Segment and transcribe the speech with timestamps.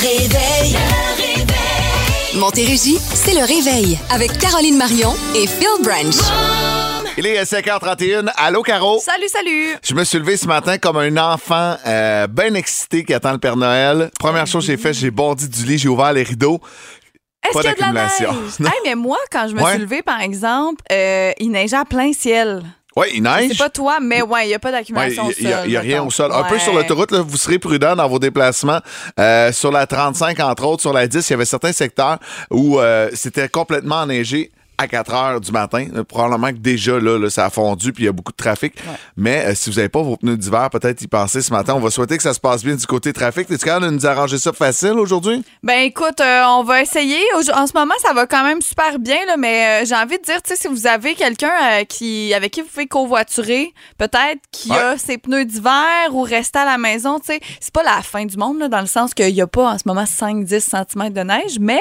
[0.00, 0.72] réveil.
[0.72, 2.38] Le réveil.
[2.38, 6.14] Montérégie, c'est le réveil avec Caroline Marion et Phil Branch.
[7.18, 8.30] Il est 5h31.
[8.36, 8.98] Allô, Caro?
[9.00, 9.76] Salut, salut!
[9.82, 13.38] Je me suis levé ce matin comme un enfant euh, bien excité qui attend le
[13.38, 14.10] Père Noël.
[14.18, 16.60] Première chose que j'ai fait, j'ai bondi du lit, j'ai ouvert les rideaux.
[17.44, 18.32] Est-ce Pas qu'il y a de la d'accumulation.
[18.42, 18.52] neige?
[18.60, 18.68] Non.
[18.70, 19.72] Hey, mais moi, quand je me Ouais.
[19.72, 22.62] suis levée, par exemple, euh, il neigeait à plein ciel.
[22.96, 23.50] Oui, il neige.
[23.52, 25.44] C'est pas toi, mais ouais, il n'y a pas Ouais, d'accumulation Il au sol.
[25.46, 26.32] n'y a, il y a rien au sol.
[26.32, 26.60] Un peu Ouais.
[26.60, 28.80] sur l'autoroute, là, vous serez prudent dans vos déplacements.
[29.18, 32.18] Euh, sur la 35, entre autres, sur la 10, il y avait certains secteurs
[32.50, 35.86] où euh, c'était complètement enneigé à 4 heures du matin.
[35.94, 38.36] Euh, Probablement que déjà, là, là, ça a fondu puis il y a beaucoup de
[38.36, 38.74] trafic.
[39.16, 41.74] Mais euh, si vous n'avez pas vos pneus d'hiver, peut-être y penser ce matin.
[41.74, 43.46] On va souhaiter que ça se passe bien du côté trafic.
[43.46, 45.44] T'es-tu capable de nous arranger ça facile aujourd'hui?
[45.62, 47.18] Ben écoute, euh, on va essayer.
[47.54, 50.22] En ce moment, ça va quand même super bien, là, mais euh, j'ai envie de
[50.22, 54.72] dire, tu sais, si vous avez quelqu'un qui avec qui vous pouvez covoiturer, peut-être qui
[54.72, 55.74] a ses pneus d'hiver
[56.12, 58.80] ou rester à la maison, tu sais, c'est pas la fin du monde, là, dans
[58.80, 61.80] le sens qu'il n'y a pas en ce moment 5-10 cm de neige, mais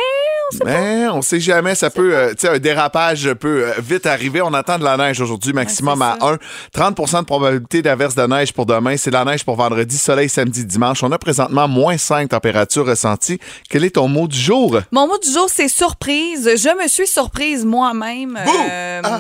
[0.66, 2.89] Mais on sait jamais, ça peut, tu sais, un dérapage
[3.34, 4.42] peut euh, vite arriver.
[4.42, 6.92] On attend de la neige aujourd'hui, maximum Ouais, à c'est 1.
[6.94, 8.98] 30 de probabilité d'averse de neige pour demain.
[8.98, 11.04] C'est la neige pour vendredi, soleil samedi, dimanche.
[11.04, 13.40] On a présentement moins 5 températures ressenties.
[13.70, 14.80] Quel est ton mot du jour?
[14.92, 16.50] Mon mot du jour, c'est surprise.
[16.56, 18.38] Je me suis surprise moi-même.
[18.38, 19.20] Euh, Ah!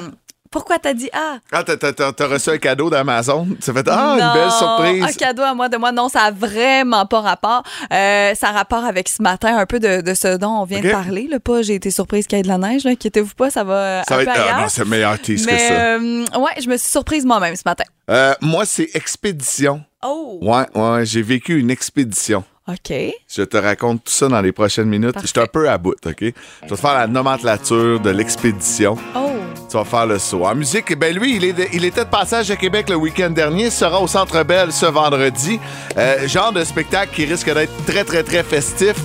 [0.51, 1.37] Pourquoi t'as dit ah?
[1.51, 3.47] Ah, t'as, t'as- t'as- t'as reçu un cadeau d'Amazon.
[3.59, 5.03] Ça fait, ah, Non, une belle surprise.
[5.03, 5.91] Un cadeau à moi de moi.
[5.91, 7.61] Non, ça a vraiment pas rapport.
[7.93, 10.81] Euh, ça a rapport avec ce matin, un peu de, de ce dont on vient
[10.81, 11.27] de parler.
[11.29, 12.83] Là, pas, j'ai été surprise qu'il y ait de la neige.
[12.83, 12.91] Là.
[12.91, 15.45] Inquiétez-vous pas, ça va euh, Ça un va peu être, ah, non, c'est meilleur tease
[15.45, 15.73] que ça.
[15.73, 17.83] euh, ouais, je me suis surprise moi-même ce matin.
[18.09, 19.83] Euh, moi, c'est expédition.
[20.03, 22.43] Oh, Ouais, ouais, j'ai vécu une expédition.
[22.67, 22.93] OK.
[23.27, 25.15] Je te raconte tout ça dans les prochaines minutes.
[25.21, 26.17] Je suis un peu à bout, OK?
[26.21, 28.95] Je vais te faire la nomenclature de l'expédition.
[29.15, 29.28] Oh,
[29.69, 30.45] Tu vas faire le saut.
[30.45, 34.07] En musique, ben lui, il, était de passage à Québec le week-end dernier, sera au
[34.07, 35.59] Centre Bell ce vendredi.
[35.95, 38.95] Euh, genre de spectacle qui risque d'être très, très, très festif.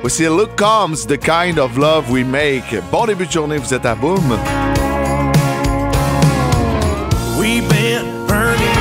[0.00, 2.82] Voici Look Comes, The Kind of Love We Make.
[2.90, 4.36] Bon début de journée, vous êtes à Boom.
[7.38, 8.77] We've been burning.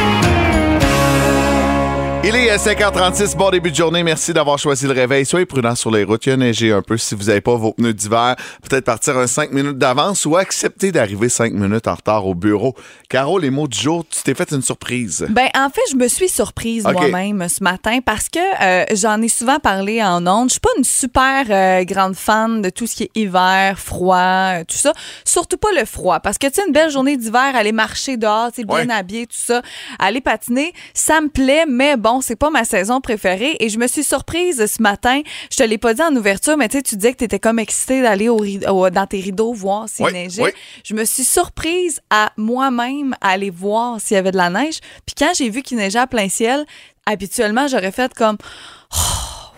[2.30, 4.04] Il est à 5h36, bon début de journée.
[4.04, 5.26] Merci d'avoir choisi le réveil.
[5.26, 6.26] Soyez prudents sur les routes.
[6.26, 8.36] Il y a neigé un peu si vous n'avez pas vos pneus d'hiver.
[8.68, 12.76] Peut-être partir un 5 minutes d'avance ou accepter d'arriver 5 minutes en retard au bureau.
[13.08, 15.26] Caro, les mots du jour, tu t'es fait une surprise.
[15.30, 19.30] Ben, en fait, je me suis surprise moi-même ce matin parce que euh, j'en ai
[19.30, 20.50] souvent parlé en ondes.
[20.50, 24.18] Je suis pas une super euh, grande fan de tout ce qui est hiver, froid,
[24.18, 24.92] euh, tout ça.
[25.24, 26.20] Surtout pas le froid.
[26.20, 29.38] Parce que, tu sais, une belle journée d'hiver, aller marcher dehors, tu bien habillé, tout
[29.38, 29.62] ça,
[29.98, 33.56] aller patiner, ça me plaît, mais bon, c'est pas ma saison préférée.
[33.60, 35.22] Et je me suis surprise ce matin.
[35.52, 37.40] Je te l'ai pas dit en ouverture, mais tu sais, tu disais que tu étais
[37.40, 38.40] comme excitée d'aller au
[38.90, 40.44] dans tes rideaux voir s'il Oui, neigeait.
[40.44, 40.50] oui.
[40.84, 44.80] Je me suis surprise à moi-même aller voir s'il y avait de la neige.
[45.06, 46.66] Puis quand j'ai vu qu'il neigeait à plein ciel,
[47.06, 48.38] habituellement, j'aurais fait comme
[48.94, 48.98] Oh,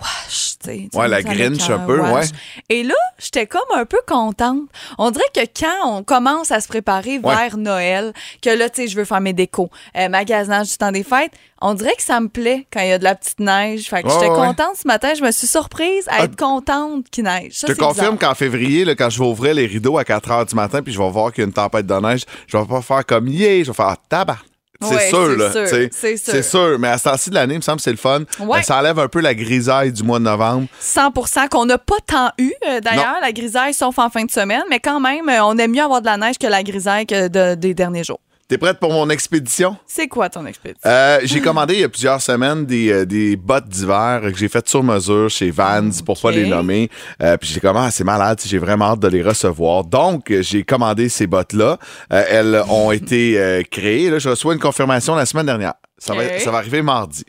[0.02, 0.90] wesh, tu sais.
[0.94, 2.22] Ouais, la Grinch un peu, ouais.
[2.70, 4.64] Et là, j'étais comme un peu contente.
[4.98, 7.36] On dirait que quand on commence à se préparer Ouais.
[7.36, 10.92] vers Noël, que là, tu sais, je veux faire mes décos, euh, magasinage du temps
[10.92, 11.32] des fêtes,
[11.62, 13.90] on dirait que ça me plaît quand il y a de la petite neige.
[13.90, 14.36] Fait que j'étais ouais.
[14.36, 15.14] contente ce matin.
[15.18, 16.24] Je me suis surprise à Ah.
[16.24, 17.54] être contente qu'il neige.
[17.54, 20.30] Ça, Je te confirme qu'en février, là, quand je vais ouvrir les rideaux à 4
[20.30, 22.58] h du matin puis je vais voir qu'il y a une tempête de neige, je
[22.58, 24.38] vais pas faire comme yeah, je vais faire ah, tabac.
[24.82, 25.52] C'est Ouais, sûr, c'est là.
[25.52, 26.34] c'est sûr.
[26.34, 26.80] C'est sûr.
[26.80, 28.22] Mais à ce temps-ci de l'année, il me semble que c'est le fun.
[28.40, 28.60] Ouais.
[28.60, 30.68] Euh, Ça enlève un peu la grisaille du mois de novembre.
[30.82, 34.62] 100% qu'on n'a pas tant eu, euh, d'ailleurs, la grisaille, sauf en fin de semaine.
[34.70, 37.28] Mais quand même, euh, on aime mieux avoir de la neige que la grisaille que
[37.28, 38.22] de- des derniers jours.
[38.50, 39.78] T'es prête pour mon expédition?
[39.86, 40.82] C'est quoi ton expédition?
[40.90, 44.48] Euh, j'ai commandé il y a plusieurs semaines des, euh, des bottes d'hiver que j'ai
[44.48, 46.36] faites sur mesure chez Vans pour pas Ok.
[46.36, 46.90] les nommer.
[47.22, 49.84] Euh, puis j'ai comment c'est malade, j'ai vraiment hâte de les recevoir.
[49.84, 51.78] Donc j'ai commandé ces bottes là.
[52.10, 54.10] elles ont été créées.
[54.10, 55.76] Là, je reçois une confirmation la semaine dernière.
[56.00, 56.40] Ça va, Ok.
[56.40, 57.26] ça va arriver mardi.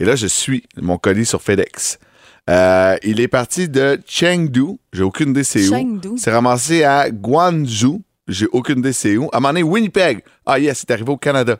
[0.00, 2.00] Et là, je suis mon colis sur FedEx.
[2.48, 4.80] Il est parti de Chengdu.
[4.92, 5.70] J'ai aucune idée c'est où.
[5.70, 6.08] Chengdu.
[6.16, 8.02] C'est ramassé à Guangzhou.
[8.28, 9.28] J'ai aucune idée c'est où.
[9.32, 10.22] À un moment donné, Winnipeg.
[10.44, 11.58] Ah yes, c'est arrivé au Canada.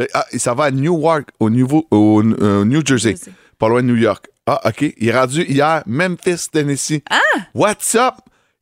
[0.00, 3.32] Euh, Ah, ça va à Newark, au, niveau, au euh, New Jersey, Jersey.
[3.58, 4.26] pas loin de New York.
[4.46, 4.82] Ah, OK.
[4.96, 7.02] Il est rendu hier, Memphis, Tennessee.
[7.10, 7.18] Ah!
[7.54, 8.14] What's up?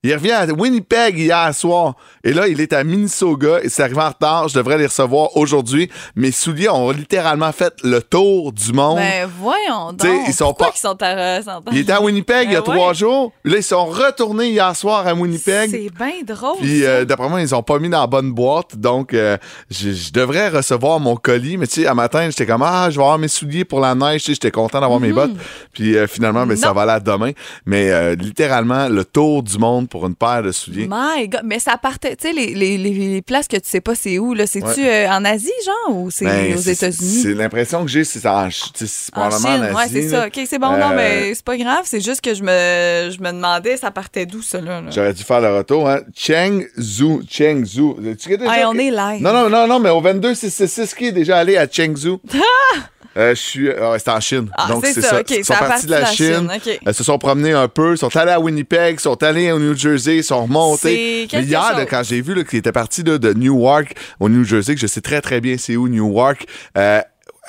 [0.04, 1.94] Il revient à Winnipeg hier soir.
[2.22, 4.46] Et là, il est à Minnesota et c'est arrivé en retard.
[4.46, 5.90] Je devrais les recevoir aujourd'hui.
[6.14, 8.98] Mes souliers ont littéralement fait le tour du monde.
[8.98, 10.20] Ben voyons T'sais, donc.
[10.28, 12.56] ils sont Pourquoi pas- qu'ils sont à sont à- il était à Winnipeg il y
[12.56, 12.76] a Ben ouais.
[12.76, 13.32] trois jours.
[13.42, 15.68] Là, ils sont retournés hier soir à Winnipeg.
[15.68, 16.58] C'est bien drôle.
[16.60, 18.76] Puis euh, d'après moi, ils ont pas mis dans la bonne boîte.
[18.76, 19.36] Donc, euh,
[19.68, 21.56] je, je devrais recevoir mon colis.
[21.56, 23.96] Mais tu sais, à matin, j'étais comme, ah, je vais avoir mes souliers pour la
[23.96, 24.22] neige.
[24.26, 25.32] J'étais content d'avoir mes bottes.
[25.72, 26.74] Puis euh, finalement, ben, ça Mhm.
[26.76, 27.32] Va aller à demain.
[27.66, 30.87] Mais euh, littéralement, le tour du monde pour une paire de souliers.
[30.90, 31.40] My God.
[31.44, 34.35] Mais ça partait, tu sais, les, les, les, places que tu sais pas c'est où,
[34.35, 34.46] là.
[34.46, 35.06] C'est-tu Ouais.
[35.06, 37.20] euh, en Asie, genre, ou c'est Ben, aux c'est- États-Unis?
[37.23, 40.26] C'est l'impression que j'ai, c'est en, c'est En probablement Chine, en ouais, Asie, c'est ça.
[40.29, 41.81] OK, c'est bon, non, Euh, mais c'est pas grave.
[41.85, 44.81] C'est juste que je me, je me demandais, ça partait d'où, ça, là?
[44.81, 44.90] là?
[44.90, 46.00] J'aurais dû faire le retour, hein.
[46.14, 47.96] Chengzhou, Chengzhou.
[48.20, 49.23] Tu déjà Hey, on est live.
[49.23, 52.20] Non, non, non, non, mais au 22 666 qui est déjà allé à Chengzhou?
[53.18, 53.70] Euh, je suis.
[53.72, 54.48] ah ouais, c'est en Chine.
[54.56, 56.48] Ah, Donc, c'est ça, Ils sont partis de la Chine.
[56.86, 57.92] Ils se sont promenés un peu.
[57.92, 58.96] Ils sont allés à Winnipeg.
[58.98, 60.18] Ils sont allés au New Jersey.
[60.18, 61.28] Ils sont remontés.
[61.32, 64.74] Mais hier, là, quand j'ai vu qu'ils étaient partis là, de Newark au New Jersey,
[64.74, 67.00] que je sais très, très bien c'est où Newark, euh,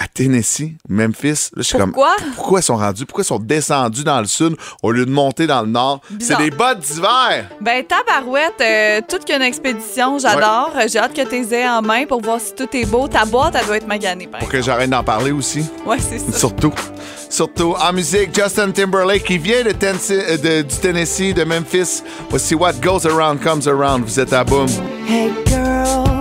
[0.02, 1.50] à Tennessee, Memphis.
[1.54, 1.92] Là, je suis comme.
[1.92, 2.16] Pourquoi?
[2.36, 3.06] Pourquoi ils sont rendus?
[3.06, 6.00] Pourquoi ils sont descendus dans le sud au lieu de monter dans le nord?
[6.20, 7.50] C'est des bottes d'hiver!
[7.60, 10.72] Ben, tabarouette, euh, toute qu'une expédition, j'adore.
[10.88, 13.08] J'ai hâte que tu les aies en main pour voir si tout est beau.
[13.10, 15.66] Ta boîte, elle doit être maganée, par Pour que j'arrête d'en parler aussi.
[15.86, 16.38] Ouais, c'est ça.
[16.38, 16.74] Surtout.
[17.30, 22.02] Surtout en musique, Justin Timberlake qui vient de, Tennessee- euh, de- du Tennessee, de Memphis.
[22.30, 24.06] Voici What Goes Around Comes Around.
[24.06, 24.68] Vous êtes à boum.
[25.08, 26.19] Hey girl,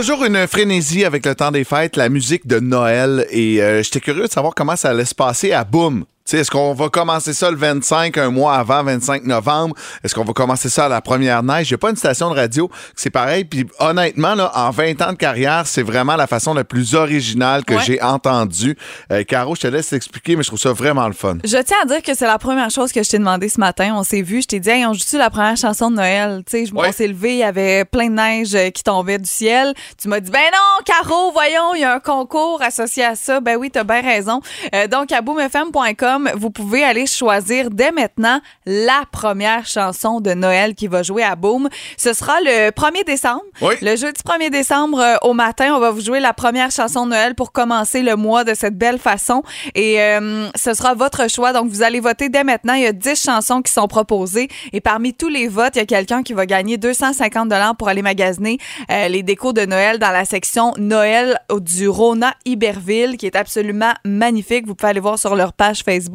[0.00, 3.26] toujours une frénésie avec le temps des fêtes, la musique de Noël.
[3.30, 6.04] Et euh, j'étais curieux de savoir comment ça allait se passer à boum.
[6.36, 9.74] Est-ce qu'on va commencer ça le 25, un mois avant, 25 novembre?
[10.04, 11.70] Est-ce qu'on va commencer ça à la première neige?
[11.70, 13.44] Il n'y a pas une station de radio, c'est pareil.
[13.44, 17.64] Puis honnêtement, là, en 20 ans de carrière, c'est vraiment la façon la plus originale
[17.64, 17.82] que Ouais.
[17.84, 18.76] j'ai entendue.
[19.12, 21.38] Euh, Caro, je te laisse t'expliquer, mais je trouve ça vraiment le fun.
[21.44, 23.92] Je tiens à dire que c'est la première chose que je t'ai demandé ce matin.
[23.94, 26.42] On s'est vu, je t'ai dit, hey, on joue-tu la première chanson de Noël?
[26.48, 26.88] Tu sais, Ouais.
[26.88, 29.72] on s'est levé, il y avait plein de neige euh, qui tombait du ciel.
[30.00, 33.40] Tu m'as dit, ben non, Caro, voyons, il y a un concours associé à ça.
[33.40, 34.40] Ben oui, t'as bien raison.
[34.74, 40.74] Euh, donc, à boomfm.com, vous pouvez aller choisir dès maintenant la première chanson de Noël
[40.74, 41.68] qui va jouer à Boom.
[41.96, 43.42] Ce sera le 1er décembre.
[43.60, 43.74] Oui.
[43.82, 47.10] Le jeudi 1er décembre euh, au matin, on va vous jouer la première chanson de
[47.10, 49.42] Noël pour commencer le mois de cette belle façon.
[49.74, 51.52] Et euh, ce sera votre choix.
[51.52, 52.74] Donc, vous allez voter dès maintenant.
[52.74, 54.48] Il y a 10 chansons qui sont proposées.
[54.72, 57.48] Et parmi tous les votes, il y a quelqu'un qui va gagner 250
[57.78, 58.58] pour aller magasiner
[58.90, 63.92] euh, les décos de Noël dans la section Noël du Rona Iberville, qui est absolument
[64.04, 64.66] magnifique.
[64.66, 66.07] Vous pouvez aller voir sur leur page Facebook.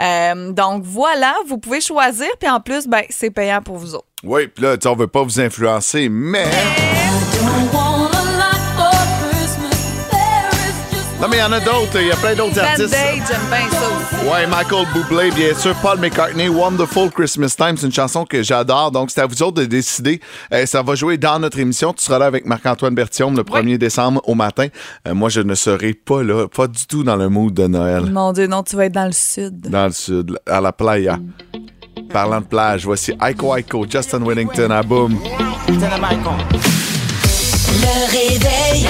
[0.00, 2.28] Euh, donc, voilà, vous pouvez choisir.
[2.38, 4.06] Puis en plus, ben, c'est payant pour vous autres.
[4.22, 6.46] Oui, puis là, on veut pas vous influencer, mais...
[11.24, 11.98] Non, mais il y en a d'autres.
[12.02, 12.90] Il y a plein d'autres artistes.
[12.90, 14.30] Band-Aid, j'aime bien ça aussi.
[14.30, 15.74] Ouais, Michael Bublé, bien sûr.
[15.76, 18.90] Paul McCartney, Wonderful Christmas Time, c'est une chanson que j'adore.
[18.90, 20.20] Donc, c'est à vous autres de décider.
[20.52, 21.94] Euh, ça va jouer dans notre émission.
[21.94, 24.66] Tu seras là avec Marc-Antoine Berthiaume le 1er décembre au matin.
[25.08, 28.04] Euh, moi, je ne serai pas là, pas du tout dans le mood de Noël.
[28.12, 29.70] Mon Dieu, non, tu vas être dans le sud.
[29.70, 31.18] Dans le sud, à la playa.
[32.12, 35.18] Parlant de plage, voici Aiko Aiko, Justin Whittington à Boom.
[37.80, 38.86] Le réveil.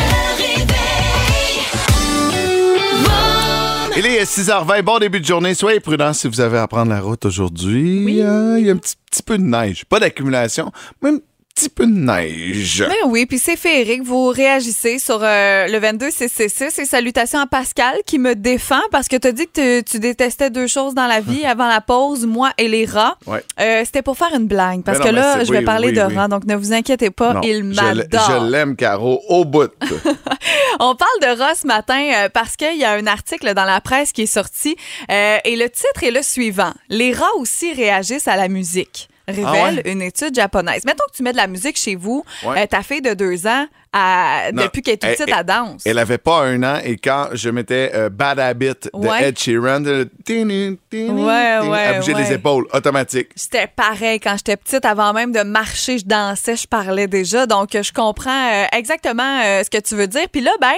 [3.96, 5.54] Il est 6h20, bon début de journée.
[5.54, 8.20] Soyez prudents si vous avez à prendre la route aujourd'hui.
[8.22, 9.84] Euh, Il y a un petit, petit peu de neige.
[9.84, 10.72] Pas d'accumulation,
[11.04, 11.18] un
[11.54, 12.84] petit peu de neige.
[12.86, 14.02] Ben oui, puis c'est féerique.
[14.02, 19.06] Vous réagissez sur euh, le 22 666 et salutations à Pascal qui me défend parce
[19.06, 22.26] que tu as dit que tu- détestais deux choses dans la vie avant la pause,
[22.26, 23.16] moi et les rats.
[23.26, 23.44] Ouais.
[23.60, 26.02] Euh, C'était pour faire une blague parce non, que là, je vais parler oui, de
[26.02, 26.14] oui.
[26.16, 28.30] rats, donc ne vous inquiétez pas, Non, il m'adore.
[28.30, 29.70] Je l'aime, Caro, au bout.
[30.80, 33.80] On parle de rats ce matin euh, parce qu'il y a un article dans la
[33.80, 34.76] presse qui est sorti
[35.10, 36.72] euh, et le titre est le suivant.
[36.88, 39.08] Les rats aussi réagissent à la musique.
[39.26, 39.92] Révèle Ah ouais?
[39.92, 40.84] une étude japonaise.
[40.84, 42.62] Mettons que tu mets de la musique chez vous, Ouais.
[42.62, 45.44] euh, ta fille de deux ans, à- Non, depuis qu'elle est toute petite, elle- elle
[45.46, 45.82] danse.
[45.86, 49.28] Elle avait pas un an et quand je mettais euh, Bad Habit de Ouais.
[49.28, 52.22] Ed Sheeran, de- tini, tini, Ouais, tini, ouais, elle bougeait ouais.
[52.24, 53.28] les épaules, automatique.
[53.36, 54.84] J'étais pareil quand j'étais petite.
[54.84, 57.46] Avant même de marcher, je dansais, je parlais déjà.
[57.46, 60.26] Donc, je comprends euh, exactement euh, ce que tu veux dire.
[60.32, 60.74] Puis là, ben,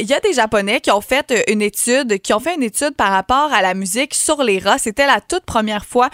[0.00, 2.94] il y a des Japonais qui ont fait une étude, qui ont fait une étude
[2.96, 4.78] par rapport à la musique sur les rats.
[4.78, 6.08] C'était la toute première fois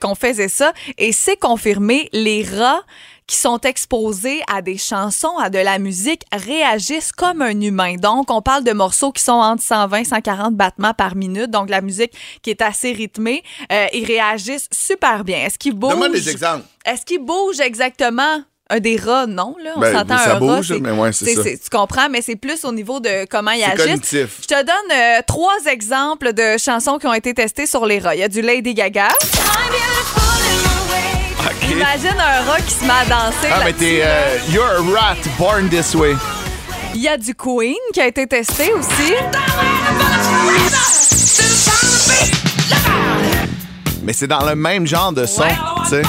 [0.00, 0.72] qu'on faisait ça.
[0.98, 2.82] Et c'est confirmé, les rats
[3.26, 7.94] qui sont exposés à des chansons, à de la musique, réagissent comme un humain.
[7.96, 11.50] Donc, on parle de morceaux qui sont entre 120 140 battements par minute.
[11.50, 13.42] Donc, la musique qui est assez rythmée.
[13.72, 15.38] Euh, ils réagissent super bien.
[15.46, 15.90] Est-ce qu'ils bougent?
[15.90, 16.64] Donne-moi des exemples.
[16.84, 18.42] Est-ce qu'ils bougent exactement?
[18.68, 19.70] Un des rats, non, là.
[19.76, 20.78] On Ben, s'entend ça un bouge, rat.
[20.80, 21.42] mais ouais, c'est ça.
[21.44, 23.86] Tu comprends, mais c'est plus au niveau de comment ils C'est agissent.
[23.86, 24.38] cognitif.
[24.42, 28.16] Je te donne euh, trois exemples de chansons qui ont été testées sur les rats.
[28.16, 29.08] Il y a du Lady Gaga.
[31.66, 31.72] OK.
[31.72, 34.00] Imagine un rat qui se met à danser Ah, mais t'es.
[34.02, 36.14] euh, you're a rat, born this way.
[36.94, 39.14] Il y a du Queen qui a été testé aussi.
[44.02, 45.42] Mais c'est dans le même genre de son,
[45.84, 46.02] tu sais.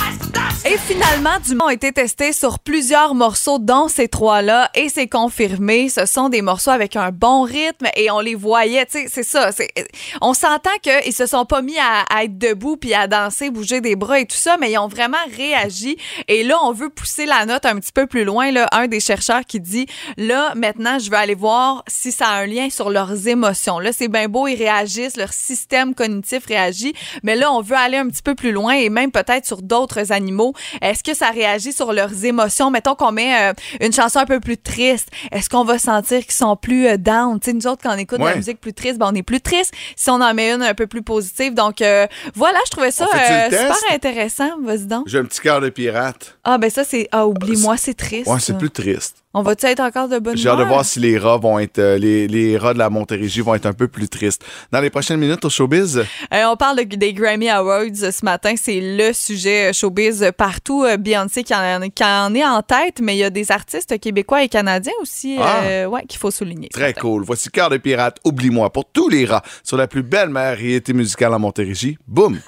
[0.69, 5.88] Et finalement, du a été testé sur plusieurs morceaux, dont ces trois-là, et c'est confirmé.
[5.88, 8.86] Ce sont des morceaux avec un bon rythme et on les voyait.
[8.89, 9.53] C'est ça.
[9.53, 9.71] c'est-
[10.19, 13.79] On s'entend qu'ils se sont pas mis à, à être debout puis à danser, bouger
[13.79, 15.95] des bras et tout ça, mais ils ont vraiment réagi.
[16.27, 18.51] Et là, on veut pousser la note un petit peu plus loin.
[18.51, 19.86] Là, un des chercheurs qui dit
[20.17, 23.79] là, maintenant, je veux aller voir si ça a un lien sur leurs émotions.
[23.79, 26.93] Là, c'est bien beau, ils réagissent, leur système cognitif réagit,
[27.24, 30.12] mais là, on veut aller un petit peu plus loin et même peut-être sur d'autres
[30.12, 30.53] animaux.
[30.82, 32.72] Est-ce que ça réagit sur leurs émotions?
[32.72, 35.10] Mettons qu'on met euh, une chanson un peu plus triste.
[35.32, 37.40] Est-ce qu'on va sentir qu'ils sont plus euh, down?
[37.54, 39.74] Nous autres, quand on écoute de la musique plus triste, ben, on est plus triste.
[39.96, 41.54] Si on en met une un peu plus positive.
[41.54, 44.50] Donc, euh, voilà, je trouvais ça euh, super intéressant.
[44.62, 45.08] Vas-y donc.
[45.08, 46.38] J'ai un petit cœur de pirate.
[46.44, 47.08] Ah, ben ça, c'est.
[47.12, 48.28] Ah, oublie-moi, c'est triste.
[48.28, 49.24] Ouais, c'est plus triste.
[49.38, 50.74] On va-tu être encore de bonne J'ai hâte de humeur?
[50.74, 53.67] voir si les rats vont être euh, les, les rats de la Montérégie vont être
[53.67, 54.44] un peu plus tristes.
[54.72, 56.03] Dans les prochaines minutes au showbiz,
[56.34, 58.56] Euh, on parle de- des Grammy Awards ce matin.
[58.58, 60.86] C'est le sujet euh, showbiz partout.
[61.00, 64.44] Beyoncé qui en, qui en est en tête, mais il y a des artistes québécois
[64.44, 65.60] et canadiens aussi Ah.
[65.63, 66.70] euh, ouais, qu'il faut souligner.
[66.70, 67.24] très cool.
[67.24, 71.34] Voici Cœur de pirate, oublie-moi pour tous les rats sur la plus belle variété musicale
[71.34, 71.98] en Montérégie.
[72.08, 72.39] Boum.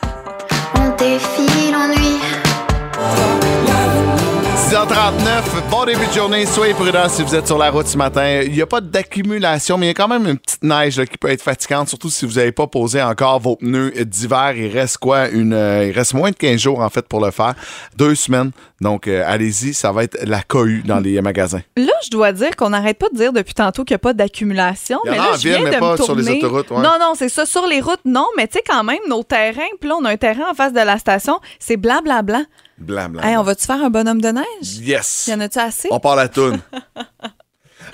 [0.75, 1.98] On défie l'ennui.
[4.69, 6.45] 6h39, bon début de journée.
[6.45, 8.41] Soyez prudents si vous êtes sur la route ce matin.
[8.43, 11.07] Il n'y a pas d'accumulation, mais il y a quand même une petite neige là,
[11.07, 14.53] qui peut être fatigante, surtout si vous n'avez pas posé encore vos pneus d'hiver.
[14.55, 15.27] Il reste quoi?
[15.29, 17.55] Une, euh, il reste moins de 15 jours, en fait, pour le faire.
[17.97, 18.51] Deux semaines.
[18.79, 21.61] Donc, euh, allez-y, ça va être la cohue dans les magasins.
[21.75, 24.13] Là, je dois dire qu'on n'arrête pas de dire depuis tantôt qu'il n'y a pas
[24.13, 24.99] d'accumulation.
[25.03, 26.83] Mais là, en je ville, viens mais pas sur les autoroutes, ouais.
[26.83, 27.47] Non, non, c'est ça.
[27.47, 28.27] Sur les routes, non.
[28.37, 30.73] Mais tu sais, quand même, nos terrains, puis là, on a un terrain en face
[30.73, 32.01] de la station, c'est blanc.
[32.79, 33.11] Blanc.
[33.21, 34.77] Hey, on va-tu faire un bonhomme de neige?
[34.79, 35.27] Yes.
[35.27, 35.87] Y en a-tu assez?
[35.91, 36.59] On part la toune.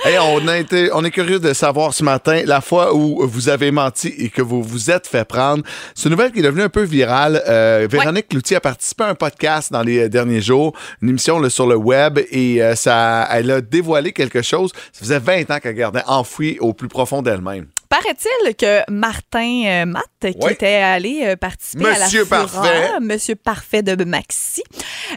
[0.03, 3.49] Hey, on, a été, on est curieux de savoir ce matin la fois où vous
[3.49, 5.63] avez menti et que vous vous êtes fait prendre.
[5.95, 7.41] C'est une nouvelle qui est devenue un peu virale.
[7.47, 11.39] Euh, Véronique Cloutier a participé à un podcast dans les euh, derniers jours, une émission
[11.39, 14.71] là, sur le web, et euh, ça, elle a dévoilé quelque chose.
[14.91, 17.67] Ça faisait 20 ans qu'elle gardait enfoui au plus profond d'elle-même.
[18.01, 20.51] Paraît-il que Martin euh, Matt, qui Oui.
[20.51, 22.99] était allé euh, participer Monsieur à la Fureur, Parfait.
[22.99, 24.63] Monsieur Parfait de Maxi,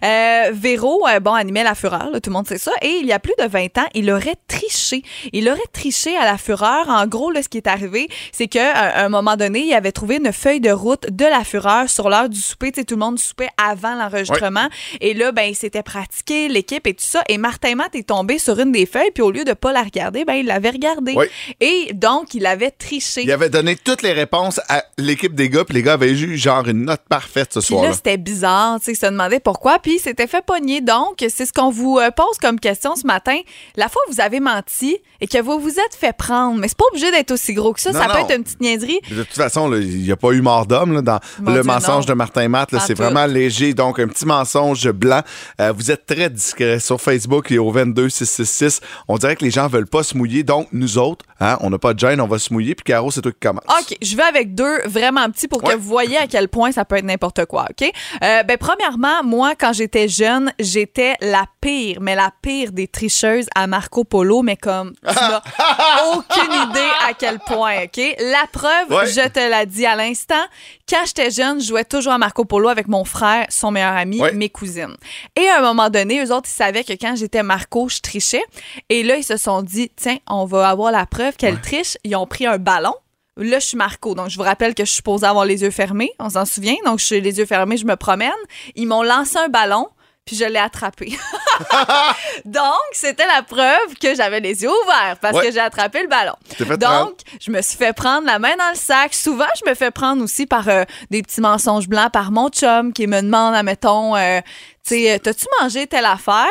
[0.04, 3.06] euh, Véro, euh, bon, animait la Fureur, là, tout le monde sait ça, et il
[3.06, 5.02] y a plus de 20 ans, il aurait triché.
[5.32, 6.88] Il aurait triché à la Fureur.
[6.88, 10.16] En gros, là, ce qui est arrivé, c'est qu'à un moment donné, il avait trouvé
[10.16, 12.70] une feuille de route de la Fureur sur l'heure du souper.
[12.70, 14.68] Tu sais, tout le monde soupait avant l'enregistrement.
[15.00, 17.24] Et là, ben, il s'était pratiqué, l'équipe et tout ça.
[17.28, 19.82] Et Martin Matt est tombé sur une des feuilles, puis au lieu de pas la
[19.82, 21.14] regarder, ben, il l'avait regardée.
[21.16, 21.26] Oui.
[21.60, 23.22] Et donc, il avait triché.
[23.22, 26.36] Il avait donné toutes les réponses à l'équipe des gars, puis les gars avaient eu
[26.36, 27.92] genre une note parfaite ce là, soir-là.
[27.92, 30.80] c'était bizarre, tu sais, il se demandait pourquoi, puis il s'était fait pogner.
[30.80, 33.38] Donc, c'est ce qu'on vous euh, pose comme question ce matin.
[33.76, 36.76] La fois où vous avez menti et que vous vous êtes fait prendre, mais c'est
[36.76, 39.00] pas obligé d'être aussi gros que ça, Non, ça peut être une petite niaiserie.
[39.10, 42.06] De toute façon, il n'y a pas eu mort d'homme dans Mon le Dieu, mensonge
[42.06, 42.12] non.
[42.12, 42.74] de Martin Matt.
[42.86, 43.74] C'est vraiment léger.
[43.74, 45.22] Donc, un petit mensonge blanc.
[45.60, 48.80] Euh, vous êtes très discret sur Facebook et au 22666.
[49.08, 50.42] On dirait que les gens veulent pas se mouiller.
[50.42, 52.57] Donc, nous autres, hein, on n'a pas de gêne, on va se mouiller.
[52.74, 53.64] Puis Caro, c'est toi qui commence.
[53.80, 55.72] OK, je vais avec deux vraiment petits pour Ouais.
[55.74, 57.90] que vous voyez à quel point ça peut être n'importe quoi, OK?
[58.22, 63.46] Euh, ben, premièrement, moi, quand j'étais jeune, j'étais la pire, mais la pire des tricheuses
[63.54, 65.42] à Marco Polo, mais comme tu n'as
[66.14, 68.00] aucune idée à quel point, OK?
[68.20, 69.06] La preuve, Ouais.
[69.06, 70.34] je te l'ai dit à l'instant,
[70.88, 74.20] quand j'étais jeune, je jouais toujours à Marco Polo avec mon frère, son meilleur ami,
[74.20, 74.32] Ouais.
[74.32, 74.96] mes cousines.
[75.36, 78.42] Et à un moment donné, eux autres, ils savaient que quand j'étais Marco, je trichais.
[78.88, 81.96] Et là, ils se sont dit, tiens, on va avoir la preuve qu'elle triche.
[82.04, 82.94] Ils ont pris un ballon.
[83.36, 84.14] Là, je suis Marco.
[84.16, 86.10] Donc, je vous rappelle que je suis supposée avoir les yeux fermés.
[86.18, 86.74] On s'en souvient?
[86.84, 88.32] Donc, je suis les yeux fermés, je me promène.
[88.74, 89.86] Ils m'ont lancé un ballon,
[90.28, 91.18] puis je l'ai attrapé.
[92.44, 95.46] Donc, c'était la preuve que j'avais les yeux ouverts parce Ouais.
[95.46, 96.34] que j'ai attrapé le ballon.
[96.58, 96.76] Prendre.
[97.06, 99.14] Donc, je me suis fait prendre la main dans le sac.
[99.14, 102.92] Souvent, je me fais prendre aussi par euh, des petits mensonges blancs par mon chum
[102.92, 104.40] qui me demande, admettons, euh,
[104.86, 106.44] tu sais, euh, t'as-tu mangé telle affaire?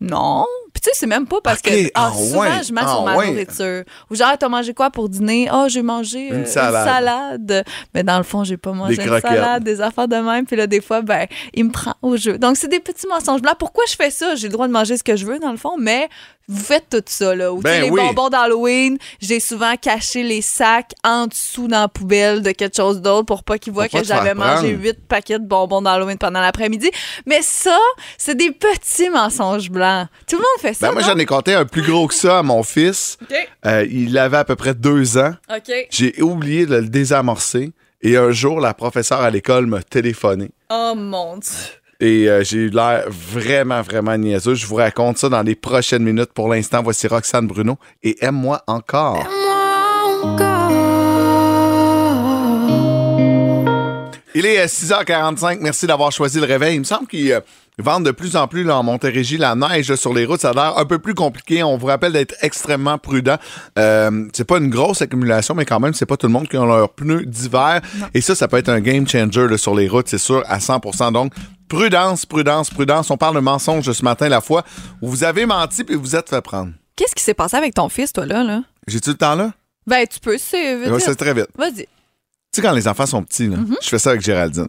[0.00, 0.46] Non.
[0.82, 3.28] Tu sais, c'est même pas parce que ah, souvent, ouais, je mets sur ma ouais.
[3.28, 3.84] nourriture.
[4.10, 5.48] Ou genre, t'as mangé quoi pour dîner?
[5.48, 7.64] Ah, j'ai mangé euh, Une salade.
[7.94, 10.44] Mais dans le fond, j'ai pas mangé Des une salade, des affaires de même.
[10.44, 12.36] Puis là, des fois, ben, il me prend au jeu.
[12.36, 13.56] Donc, c'est des petits mensonges blancs.
[13.60, 14.34] Pourquoi je fais ça?
[14.34, 16.08] J'ai le droit de manger ce que je veux, dans le fond, mais
[16.48, 17.52] vous faites tout ça, là.
[17.52, 18.00] Ou Ben les oui.
[18.00, 23.00] bonbons d'Halloween, j'ai souvent caché les sacs en dessous dans la poubelle de quelque chose
[23.00, 26.90] d'autre pour pas qu'ils voient que j'avais mangé huit paquets de bonbons d'Halloween pendant l'après-midi.
[27.26, 27.78] Mais ça,
[28.18, 30.08] c'est des petits mensonges blancs.
[30.28, 30.88] Tout le monde fait ça.
[30.88, 33.18] Ben, moi, j'en ai compté un plus gros que ça à mon fils.
[33.22, 33.36] OK.
[33.66, 35.34] Euh, il avait à peu près deux ans.
[35.50, 35.72] OK.
[35.90, 37.72] J'ai oublié de le désamorcer.
[38.02, 40.50] Et un jour, la professeure à l'école m'a téléphoné.
[40.70, 41.50] Oh mon Dieu.
[42.00, 44.54] Et euh, j'ai eu l'air vraiment, vraiment niaiseux.
[44.54, 46.32] Je vous raconte ça dans les prochaines minutes.
[46.34, 49.22] Pour l'instant, voici Roxane Bruno et Aime-moi encore.
[49.22, 50.72] Moi encore.
[54.34, 55.58] Il est euh, 6h45.
[55.60, 56.76] Merci d'avoir choisi le réveil.
[56.76, 57.40] Il me semble qu'ils euh,
[57.82, 60.40] vendent de plus en plus là, en Montérégie la neige sur les routes.
[60.40, 61.62] Ça a l'air un peu plus compliqué.
[61.62, 63.36] On vous rappelle d'être extrêmement prudent.
[63.78, 66.56] Euh, c'est pas une grosse accumulation, mais quand même, c'est pas tout le monde qui
[66.56, 67.80] a leurs pneus d'hiver.
[68.14, 70.60] Et ça, ça peut être un game changer là, sur les routes, c'est sûr, à
[70.60, 71.32] 100 Donc,
[71.68, 73.10] prudence, prudence, prudence.
[73.10, 74.64] On parle de mensonge ce matin, la fois
[75.00, 76.72] où vous avez menti puis vous êtes fait prendre.
[76.96, 78.44] Qu'est-ce qui s'est passé avec ton fils, toi, là?
[78.44, 78.62] là?
[78.86, 79.52] J'ai-tu le temps là?
[79.86, 80.88] Ben, tu peux, c'est.
[80.88, 81.48] Ouais, c'est très vite.
[81.56, 81.74] Vas-y.
[81.74, 81.86] Tu
[82.60, 84.68] sais, quand les enfants sont petits, là, je fais ça avec Géraldine.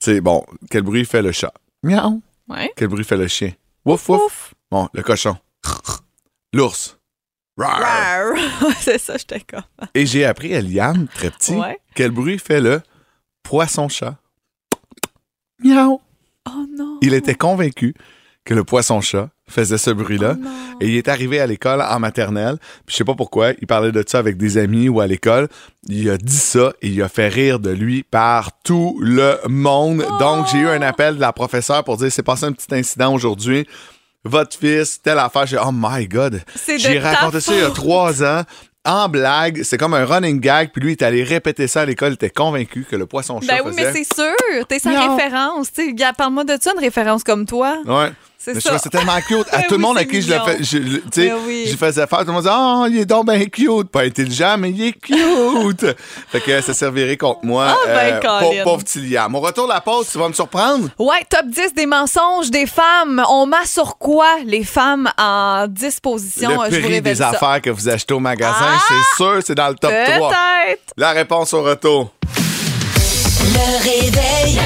[0.00, 1.52] C'est bon, quel bruit fait le chat?
[1.82, 2.20] Miaou.
[2.48, 2.72] Ouais.
[2.76, 3.52] Quel bruit fait le chien?
[3.84, 4.22] Wouf, wouf.
[4.22, 4.54] Ouf.
[4.70, 5.36] Bon, le cochon.
[6.52, 6.98] L'ours.
[8.80, 9.62] C'est ça, j'étais comme.
[9.94, 11.78] Et j'ai appris à Liam, très petit, Ouais.
[11.94, 12.80] quel bruit fait le
[13.44, 14.16] poisson-chat.
[15.62, 16.00] Miaou.
[16.48, 16.98] Oh non.
[17.00, 17.94] Il était convaincu
[18.44, 20.34] que le poisson-chat faisait ce bruit-là.
[20.36, 20.50] Oh non.
[20.80, 22.56] Et il est arrivé à l'école en maternelle.
[22.86, 25.48] Puis je sais pas pourquoi, il parlait de ça avec des amis ou à l'école.
[25.88, 30.04] Il a dit ça et il a fait rire de lui par tout le monde.
[30.18, 33.12] Donc j'ai eu un appel de la professeure pour dire c'est passé un petit incident
[33.12, 33.66] aujourd'hui.
[34.24, 35.46] Votre fils, telle affaire.
[35.46, 36.42] J'ai oh my god.
[36.78, 38.42] J'ai raconté ça il y a trois ans.
[38.86, 41.84] En blague, c'est comme un running gag, puis lui, il est allé répéter ça à
[41.86, 44.66] l'école, il était convaincu que le poisson-chat Ben oui, mais c'est sûr.
[44.68, 45.16] T'es sa Miaou.
[45.16, 45.72] référence.
[45.72, 47.78] Tu parle-moi de ça, une référence comme toi.
[47.86, 48.12] Ouais.
[48.44, 48.70] C'est Mais je ça.
[48.70, 49.46] trouvais c'est tellement cute.
[49.52, 50.46] À tout le monde à qui je le mignon.
[50.46, 51.66] fais, je, le- tu sais, Ben oui.
[51.70, 53.88] je faisais faire, tout le monde disait, oh, il est donc bien cute.
[53.90, 55.86] Pas intelligent, mais il est cute.
[56.30, 57.68] fait que ça servirait contre moi.
[57.70, 58.64] Ah, ben, pour, Colin.
[58.64, 59.34] pauvre petit Liam.
[59.34, 60.88] Au retour de la pause, tu vas me surprendre?
[60.98, 63.24] Ouais, top 10 des mensonges des femmes.
[63.30, 66.50] On met sur quoi les femmes en 10 positions?
[66.50, 67.30] le Je vous prix révèle des ça.
[67.30, 68.78] affaires que vous achetez au magasin, Ah!
[68.88, 70.28] c'est sûr, c'est dans le top 3.
[70.28, 70.82] Peut-être.
[70.98, 72.12] La réponse au retour.
[73.40, 74.60] Le réveil.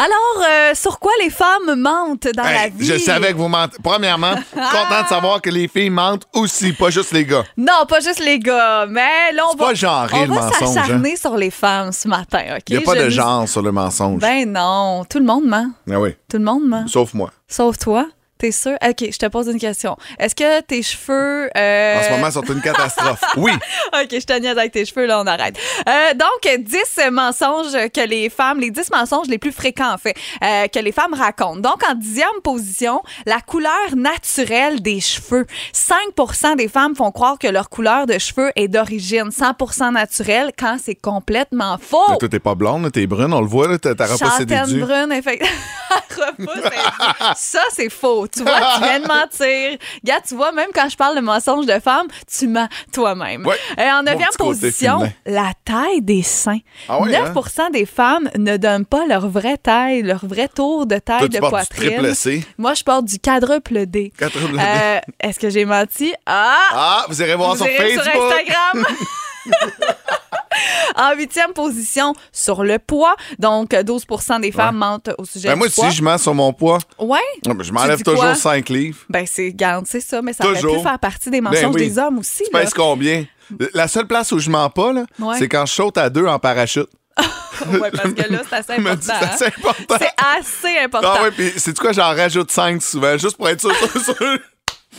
[0.00, 2.86] Alors, euh, sur quoi les femmes mentent dans la Hey, vie?
[2.86, 3.76] je savais que vous mentez.
[3.82, 7.42] Premièrement, content de savoir que les filles mentent aussi, pas juste les gars.
[7.56, 10.40] Non, pas juste les gars, mais là, on C'est va, pas genré, on le va
[10.42, 12.62] mensonge, s'acharner sur les femmes ce matin, OK?
[12.68, 14.20] Il n'y a pas Je de nous- genre sur le mensonge.
[14.20, 15.68] Ben non, tout le monde ment.
[15.90, 16.86] Ah oui, Tout le monde ment.
[16.86, 17.30] sauf moi.
[17.48, 18.06] Sauf toi.
[18.38, 18.76] T'es sûr?
[18.86, 19.96] OK, je te pose une question.
[20.18, 21.50] Est-ce que tes cheveux...
[21.56, 23.20] euh, En ce moment, sont une catastrophe.
[23.36, 23.52] Oui.
[23.52, 25.56] OK, je te niaise avec tes cheveux, là, on arrête.
[25.88, 30.14] Euh, donc, 10 mensonges que les femmes, les 10 mensonges les plus fréquents, en fait,
[30.44, 31.60] euh, que les femmes racontent.
[31.60, 35.46] Donc, en dixième position, la couleur naturelle des cheveux.
[35.74, 40.76] 5% des femmes font croire que leur couleur de cheveux est d'origine 100% naturelle quand
[40.82, 41.98] c'est complètement faux.
[42.10, 44.80] Mais toi, t'es pas blonde, t'es brune, on le voit, t'as Chantelle dus.
[44.80, 45.56] brune, effectivement.
[47.36, 48.26] Ça, c'est faux.
[48.38, 49.78] Tu vois, tu viens de mentir.
[50.04, 53.44] Gars, tu vois, même quand je parle de mensonges de femmes, tu mens toi-même.
[53.46, 53.56] Ouais.
[53.78, 56.58] Euh, en neuvième position, la taille des seins.
[56.88, 60.98] Ah ouais, 9% des femmes ne donnent pas leur vraie taille, leur vrai tour de
[60.98, 61.90] taille Toi, de poitrine.
[61.90, 62.44] triple C.
[62.58, 64.12] Moi, je porte du quadruple D.
[64.18, 64.58] Quadruple D.
[64.60, 66.12] Euh, Est-ce que j'ai menti?
[66.26, 66.54] Ah!
[66.72, 68.32] Ah, vous irez voir Vous sur irez sur Facebook.
[68.32, 68.86] Instagram.
[70.98, 73.14] en huitième position, sur le poids.
[73.38, 75.90] Donc, 12% des femmes mentent au sujet Ben, du moi, poids.
[75.90, 77.18] si je mens sur mon poids, Ouais.
[77.60, 78.98] je m'enlève toujours 5 livres.
[79.08, 80.76] Ben, c'est, garde, c'est ça, mais ça aurait Toujours.
[80.76, 81.88] pu faire partie des mensonges Ben oui.
[81.88, 82.44] des hommes aussi.
[82.44, 83.24] Tu pèses combien?
[83.72, 85.36] La seule place où je mens pas, là, Ouais.
[85.38, 86.88] c'est quand je saute à deux en parachute.
[87.72, 89.14] Ouais, parce que là, c'est assez me important.
[89.20, 89.50] c'est assez hein.
[89.58, 89.96] important.
[89.98, 91.12] C'est assez important.
[91.16, 94.38] Ah ouais, puis c'est quoi, j'en rajoute 5 souvent, juste pour être sûr, sûr, sûr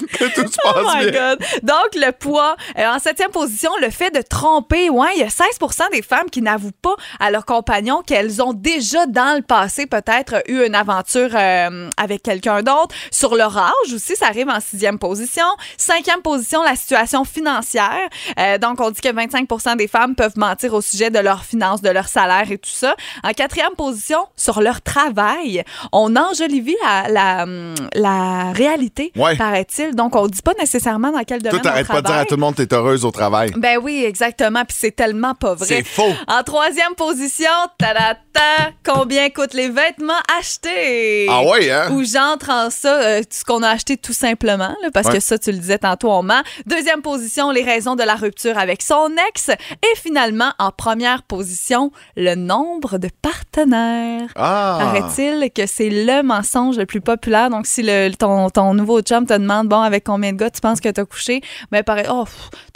[0.17, 1.29] que tout se Oh passe my bien.
[1.35, 1.45] God.
[1.63, 2.55] Donc, le poids.
[2.77, 4.89] Euh, en septième position, le fait de tromper.
[4.89, 5.45] Ouais, il y a 16
[5.91, 10.41] des femmes qui n'avouent pas à leur compagnon qu'elles ont déjà, dans le passé, peut-être
[10.47, 12.95] eu une aventure euh, avec quelqu'un d'autre.
[13.12, 15.45] Sur leur âge aussi, ça arrive en sixième position.
[15.77, 18.07] Cinquième position, la situation financière.
[18.39, 21.81] Euh, donc, on dit que 25% des femmes peuvent mentir au sujet de leurs finances,
[21.81, 22.95] de leur salaire et tout ça.
[23.23, 25.63] En quatrième position, sur leur travail.
[25.91, 27.45] On enjolivit la, la,
[27.95, 29.35] la réalité, Ouais.
[29.35, 29.88] paraît-il.
[29.93, 32.25] Donc, on dit pas nécessairement dans quel Toi, domaine on t'arrêtes pas de dire à
[32.25, 33.52] tout le monde que t'es heureuse au travail.
[33.56, 34.63] Ben oui, exactement.
[34.65, 35.65] Puis c'est tellement pas vrai.
[35.67, 36.13] C'est faux.
[36.28, 37.93] En troisième position, ta
[38.86, 41.28] combien coûtent les vêtements achetés?
[41.30, 41.91] Ah ouais, hein?
[41.91, 45.15] Où j'entre en ça, euh, ce qu'on a acheté tout simplement, là, parce Ouais.
[45.15, 46.41] que ça, tu le disais tantôt, on ment.
[46.65, 49.49] Deuxième position, les raisons de la rupture avec son ex.
[49.49, 54.30] Et finalement, en première position, le nombre de partenaires.
[54.36, 54.78] Ah!
[54.80, 57.49] Paraît-il que c'est le mensonge le plus populaire.
[57.49, 60.62] Donc, si le, ton, ton nouveau chum te demande, bon, avec combien de gars tu
[60.62, 62.26] penses que tu couché, ben, paraît, oh,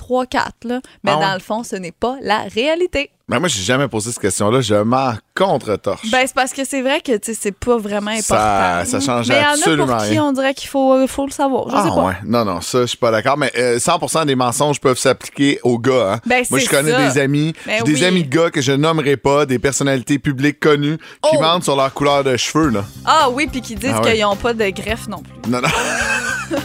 [0.03, 0.81] 3, 4, là.
[1.03, 1.25] Mais Ah ouais?
[1.25, 3.09] dans le fond, ce n'est pas la réalité.
[3.29, 4.59] Ben moi, j'ai jamais posé cette question-là.
[4.59, 6.11] Je m'en contre-torche.
[6.11, 8.35] Ben, c'est parce que c'est vrai que, tu sais, c'est pas vraiment important.
[8.35, 10.25] Ça- ça change Mais il y en a absolument pour qui rien.
[10.25, 11.69] on dirait qu'il faut, euh, faut le savoir.
[11.69, 12.03] Je ah sais pas.
[12.03, 12.13] ouais.
[12.25, 13.37] Non, non, ça, je suis pas d'accord.
[13.37, 16.15] Mais euh, 100 des mensonges peuvent s'appliquer aux gars.
[16.15, 16.19] hein.
[16.25, 17.07] Ben, Moi, je connais ça.
[17.13, 18.03] des amis, Ben des oui.
[18.05, 21.41] amis de gars que je nommerai pas, des personnalités publiques connues qui Oh.
[21.41, 22.67] mentent sur leur couleur de cheveux.
[22.71, 22.83] Là.
[23.05, 24.11] Ah oui, puis qui disent Ah ouais.
[24.15, 25.49] qu'ils n'ont pas de greffe non plus.
[25.49, 25.69] Non, non.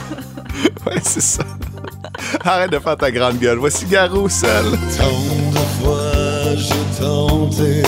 [0.87, 1.45] ouais, c'est ça.
[2.45, 3.59] Arrête de faire ta grande gueule.
[3.59, 4.65] Voici Garou seul.
[4.97, 6.19] Tant de fois
[6.57, 7.83] j'ai tenté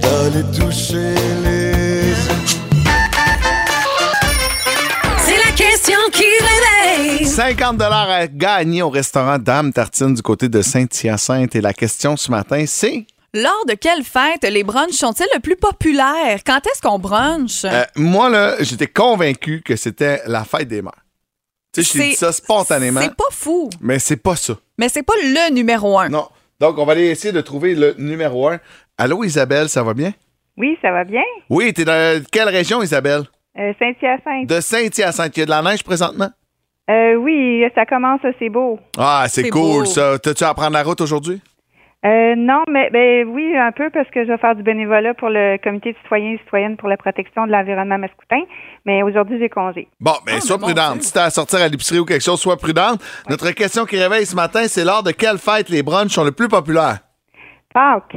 [0.00, 2.14] d'aller toucher les
[5.18, 7.26] C'est la question qui réveille.
[7.26, 11.54] 50 à gagner au restaurant Dame Tartine du côté de Saint-Hyacinthe.
[11.56, 13.06] Et la question ce matin, c'est...
[13.36, 16.38] Lors de quelle fête les brunchs sont-ils le plus populaires?
[16.46, 17.64] Quand est-ce qu'on brunch?
[17.64, 21.03] Euh, moi, là, j'étais convaincu que c'était la fête des mères.
[21.74, 24.54] Tu sais, je t'ai dit C'est- ça spontanément, C'est pas fou, mais c'est pas ça.
[24.78, 26.08] mais c'est pas le numéro un.
[26.08, 26.28] Non.
[26.60, 28.58] Donc, on va aller essayer de trouver le numéro un.
[28.96, 30.12] Allô, Isabelle, ça va bien?
[30.56, 31.22] Oui, ça va bien.
[31.50, 33.22] Oui, t'es dans quelle région, Isabelle?
[33.58, 34.48] Euh, Saint-Hyacinthe.
[34.48, 35.36] De Saint-Hyacinthe.
[35.36, 36.30] Il y a de la neige présentement?
[36.90, 38.78] Euh, oui, ça commence, c'est beau.
[38.98, 39.84] Ah, c'est C'est cool, beau.
[39.84, 40.18] ça.
[40.18, 41.40] T'as-tu à prendre la route aujourd'hui?
[42.04, 45.30] Euh, non, mais ben oui, un peu parce que je vais faire du bénévolat pour
[45.30, 48.42] le comité de citoyens et citoyennes pour la protection de l'environnement mascoutin.
[48.84, 49.88] Mais aujourd'hui, j'ai congé.
[50.00, 50.92] Bon, ben, Ah, sois mais mon prudente.
[50.98, 51.02] Dieu.
[51.02, 53.00] Si t'as à sortir à l'épicerie ou quelque chose, sois prudente.
[53.30, 56.32] Notre question qui réveille ce matin, c'est lors de quelle fête les brunchs sont le
[56.32, 56.98] plus populaires?
[57.72, 58.16] Pâques.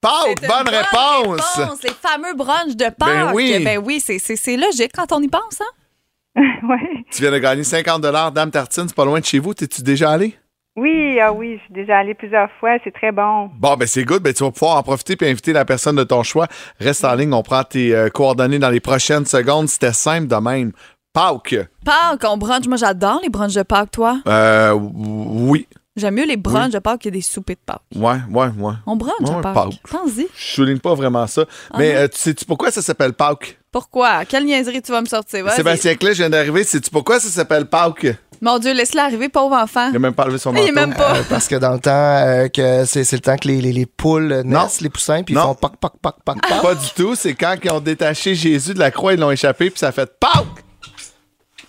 [0.00, 1.56] Pâques, une bonne, réponse!
[1.58, 1.82] réponse.
[1.84, 3.06] Les fameux brunchs de Pâques.
[3.08, 3.62] Ben oui.
[3.64, 6.40] Ben oui, c'est- c'est c'est logique quand on y pense, hein?
[6.68, 7.04] ouais.
[7.12, 9.54] Tu viens de gagner 50 Dame Tartine, c'est pas loin de chez vous.
[9.54, 10.34] T'es-tu déjà allé?
[10.76, 13.50] Oui, ah oui, je suis déjà allée plusieurs fois, c'est très bon.
[13.58, 14.22] Bon, ben c'est good.
[14.22, 16.46] Ben, tu vas pouvoir en profiter puis inviter la personne de ton choix.
[16.78, 19.68] Reste en ligne, on prend tes euh, coordonnées dans les prochaines secondes.
[19.68, 20.72] C'était simple de même.
[21.12, 21.56] Pâques.
[21.84, 22.66] Pâques, on brunch.
[22.68, 24.20] Moi, j'adore les brunchs de Pâques, toi.
[24.28, 25.66] Euh, oui.
[25.96, 27.82] J'aime mieux les brunchs de Pâques que des soupers de Pâques.
[27.96, 28.74] Ouais, ouais, ouais.
[28.86, 29.54] On brunch Ouais, à Pâques.
[29.54, 29.80] Pâques.
[29.90, 30.28] Pense-y.
[30.36, 31.46] Je souligne pas vraiment ça.
[31.76, 33.58] Mais euh, tu sais-tu pourquoi ça s'appelle Pâques?
[33.72, 34.24] Pourquoi?
[34.24, 35.44] Quelle niaiserie tu vas me sortir?
[35.44, 35.56] Vas-y.
[35.56, 36.62] Sébastien Clé, je viens d'arriver.
[36.62, 38.06] Sais-tu pourquoi ça s'appelle Pâques?
[38.42, 39.88] Mon Dieu, laisse-le arriver, pauvre enfant.
[39.90, 40.68] Il a même pas levé son Il manteau.
[40.68, 41.16] est même pas.
[41.16, 43.72] Euh, parce que dans le temps, euh, que c'est c'est le temps que les, les,
[43.72, 44.62] les poules Non.
[44.62, 46.62] naissent, les poussins, puis ils font poc, poc, poc, poc, poc.
[46.62, 47.14] Pas du tout.
[47.14, 49.92] C'est quand ils ont détaché Jésus de la croix, ils l'ont échappé, puis ça a
[49.92, 50.64] fait Pâques!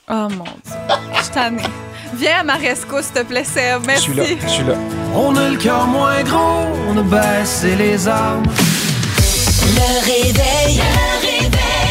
[0.09, 0.73] Oh mon Dieu.
[1.17, 1.61] Je suis tannée.
[2.15, 3.81] Viens à ma rescousse, s'il te plaît, Seb.
[3.83, 4.03] Je Merci.
[4.03, 4.73] suis là, je suis là.
[5.15, 8.43] On a le cœur moins gros, on a baissé les armes.
[9.75, 10.77] Le réveil.
[10.77, 11.90] Le réveil.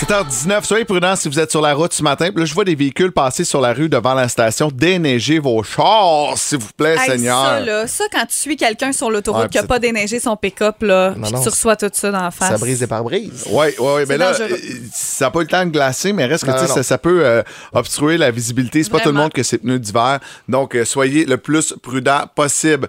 [0.00, 0.26] Boom.
[0.26, 2.28] 7h19, soyez prudents si vous êtes sur la route ce matin.
[2.34, 4.70] Là, je vois des véhicules passer sur la rue devant la station.
[4.72, 7.44] Déneigez vos chars, s'il vous plaît, Hey, Seigneur.
[7.44, 10.36] Ça, là, ça, quand tu suis quelqu'un sur l'autoroute Ouais, qui n'a pas déneigé son
[10.36, 12.50] pick-up, là, Non, puis non, tu reçois tout ça dans la face.
[12.50, 13.44] Ça brise des pare-brises.
[13.50, 14.02] Oui, oui, oui.
[14.08, 14.48] Mais là, dangereux.
[14.52, 16.68] euh, ça n'a pas eu le temps de glacer, mais reste que Non, tu sais,
[16.68, 16.74] non.
[16.74, 18.82] ça, ça peut euh, obstruer la visibilité.
[18.84, 20.20] C'est pas tout le monde que c'est pneus d'hiver.
[20.48, 22.88] Donc, euh, soyez le plus prudent possible.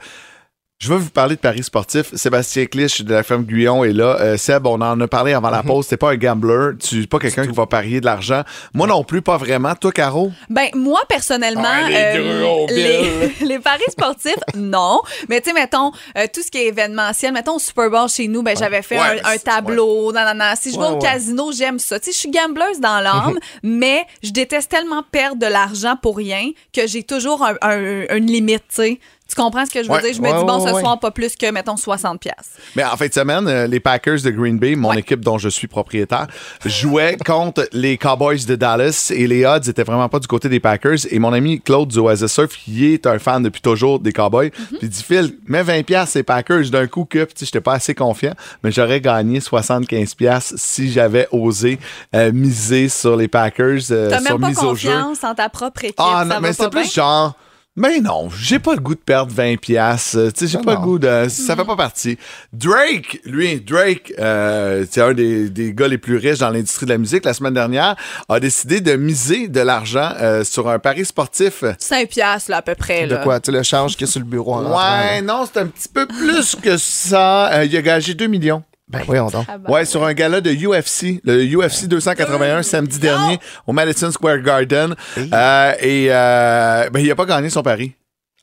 [0.80, 2.14] Je vais vous parler de paris sportifs.
[2.16, 4.16] Sébastien Clich de la ferme Guyon est là.
[4.22, 5.54] Euh, Seb, on en a parlé avant Mhm.
[5.56, 5.88] la pause.
[5.88, 6.74] T'es pas un gambler.
[6.80, 8.44] Tu n'es pas quelqu'un qui va parier de l'argent.
[8.76, 9.74] Moi non plus, pas vraiment.
[9.74, 10.32] Toi, Caro?
[10.52, 15.02] Ben, moi, personnellement, Ah, les euh, gros les, les paris sportifs, non.
[15.30, 18.28] Mais tu sais, mettons, euh, tout ce qui est événementiel, mettons, au Super Bowl chez
[18.28, 20.12] nous, ben, j'avais fait Ouais, un, tableau.
[20.12, 20.56] nan, nan, nan.
[20.62, 21.00] Si je vais Ouais, au ouais.
[21.00, 22.00] casino, j'aime ça.
[22.00, 26.18] Tu sais, je suis gambleuse dans l'âme, mais je déteste tellement perdre de l'argent pour
[26.18, 29.00] rien que j'ai toujours un- un- une limite, tu sais.
[29.28, 30.02] Tu comprends ce que je veux Ouais.
[30.02, 30.14] dire?
[30.14, 32.36] Je me Ouais, dis, bon, ouais, ce soir, pas plus que, mettons, 60 pièces.
[32.76, 35.50] Mais en fin de semaine, euh, les Packers de Green Bay, mon équipe dont je
[35.50, 36.28] suis propriétaire,
[36.66, 40.60] jouaient contre les Cowboys de Dallas et les odds étaient vraiment pas du côté des
[40.60, 41.12] Packers.
[41.12, 44.50] Et mon ami Claude du Oasis Surf, qui est un fan depuis toujours des Cowboys,
[44.52, 47.62] puis il dit Phil, mets 20$ piastres ces Packers d'un coup que, puis sais, j'étais
[47.62, 51.80] pas assez confiant, mais j'aurais gagné 75$ piastres si j'avais osé
[52.16, 55.96] euh, miser sur les Packers, euh, T'as même pas confiance en ta propre équipe.
[56.00, 56.70] Ah ça non, va mais bien?
[56.70, 57.36] plus genre.
[57.80, 60.18] Mais non, j'ai pas le goût de perdre 20 pièces.
[60.36, 60.80] Tu sais, j'ai Non, pas non.
[60.82, 61.28] le goût de.
[61.30, 62.18] Ça fait pas partie.
[62.52, 66.92] Drake, lui, Drake, euh, c'est un des, des gars les plus riches dans l'industrie de
[66.92, 67.24] la musique.
[67.24, 67.96] La semaine dernière,
[68.28, 71.64] a décidé de miser de l'argent euh, sur un pari sportif.
[71.78, 73.06] 5 piastres, là, à peu près.
[73.06, 73.22] De Là.
[73.24, 73.40] quoi?
[73.40, 75.68] Tu sais, le change qu'il y a sur le bureau en Ouais, non, c'est un
[75.68, 77.54] petit peu plus que ça.
[77.60, 78.64] Euh, il a gagé 2 millions.
[78.90, 79.46] Ben voyons donc.
[79.50, 79.70] Ah ben.
[79.70, 84.96] Ouais, sur un gala de UFC, le UFC 281 samedi dernier au Madison Square Garden.
[85.18, 87.94] Euh, et euh, ben, il a pas gagné son pari.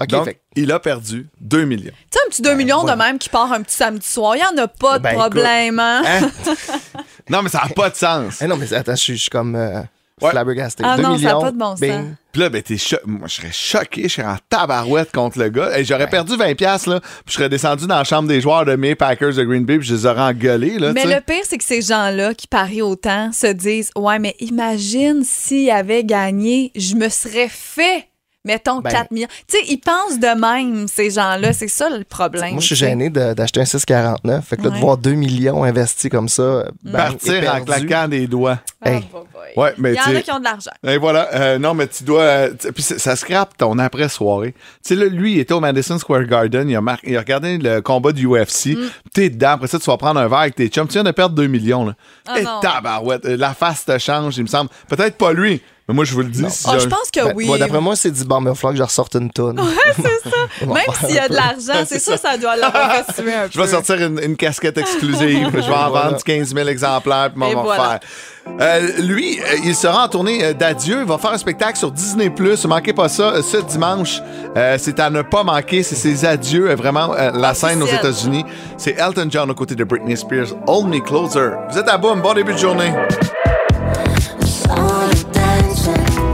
[0.01, 1.93] OK, Donc, fait- il a perdu 2 millions.
[2.11, 4.41] Tu sais, un petit 2 millions de même qui part un petit samedi soir, il
[4.41, 5.79] n'y en a pas de Ben, problème.
[5.79, 6.03] hein?
[6.05, 6.31] Hein?
[7.31, 8.43] non, mais ça n'a pas de sens.
[8.43, 9.81] Eh non, mais attends, je suis je suis comme euh,
[10.23, 10.31] Ouais.
[10.31, 10.85] flabbergasté.
[10.87, 11.81] Ah 2 non, ça millions, pas de bon sens.
[11.81, 12.15] bing.
[12.33, 15.49] Puis là, ben, t'es cho- Moi, je serais choqué, je serais en tabarouette contre le
[15.49, 15.77] gars.
[15.77, 18.65] Hey, J'aurais perdu 20$, piastres, là, puis je serais descendu dans la chambre des joueurs
[18.65, 20.79] de mes Packers de Green Bay, puis je les aurais engueulés.
[20.79, 21.15] Là, Mais tu sais.
[21.17, 25.71] le pire, c'est que ces gens-là qui parient autant se disent Ouais, mais imagine s'il
[25.71, 28.07] avait gagné, je me serais fait,
[28.45, 29.29] mettons, Ben- 4 millions.
[29.49, 31.53] Tu sais, ils pensent de même, ces gens-là.
[31.53, 32.53] C'est ça le problème.
[32.53, 34.45] Moi, je suis gêné d'acheter un 649.
[34.47, 34.75] Fait que là, Ouais.
[34.77, 38.59] de voir 2 millions investis comme ça, bang, Partir en claquant des doigts.
[38.83, 39.01] Ah, Hey.
[39.11, 39.43] boy, boy.
[39.57, 40.71] Ouais, mais Il y en a qui ont de l'argent.
[40.87, 41.29] Et voilà.
[41.35, 42.21] Euh, non, mais tu dois.
[42.23, 44.53] euh, puis ça, scrape ton après-soirée.
[44.53, 46.69] Tu sais, là, lui, il était au Madison Square Garden.
[46.69, 48.75] Il a, mar- il a regardé le combat du UFC.
[48.77, 48.89] Mm.
[49.13, 49.51] T'es dedans.
[49.53, 50.87] Après ça, tu vas prendre un verre avec tes chums.
[50.89, 51.87] Tu viens de perdre 2 millions.
[51.87, 51.95] Là.
[52.27, 52.61] Ah Et non.
[52.61, 53.25] tabarouette.
[53.25, 54.71] La face te change, il me semble.
[54.89, 55.63] Peut-être pas lui.
[55.87, 56.43] Mais moi, je vous le dis.
[56.49, 57.47] si Oh, j'ai je pense que Ben, oui.
[57.47, 59.61] moi, D'après moi, c'est dit, bon, mais il va falloir que je ressorte une tonne.
[59.97, 60.37] c'est ça.
[60.67, 63.67] Même s'il y a de l'argent, c'est ça, ça doit l'avoir un Je vais peu.
[63.67, 65.49] sortir une, une casquette exclusive.
[65.53, 66.09] je vais en Voilà.
[66.11, 67.31] vendre 15 000 exemplaires.
[67.39, 67.83] Puis va voilà.
[67.91, 68.01] faire.
[68.61, 71.01] Euh, lui, euh, il sera en tournée euh, d'adieu.
[71.01, 72.31] Il va faire un spectacle sur Disney+.
[72.31, 74.21] Ne manquez pas ça ce dimanche.
[74.57, 75.83] Euh, c'est à ne pas manquer.
[75.83, 76.71] C'est ses adieux.
[76.71, 77.87] euh, vraiment, euh, la scène aux.
[77.87, 78.45] États-Unis.
[78.79, 80.49] C'est Elton John aux côtés de Britney Spears.
[80.67, 81.51] Hold Me Closer.
[81.71, 82.23] Vous êtes à boum.
[82.23, 82.93] Bon début de journée.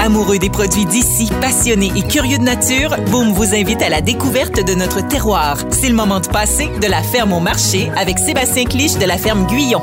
[0.01, 4.65] Amoureux des produits d'ici, passionnés et curieux de nature, Boom vous invite à la découverte
[4.67, 5.59] de notre terroir.
[5.71, 9.19] C'est le moment de passer de la ferme au marché avec Sébastien Cliche de la
[9.19, 9.83] ferme Guyon.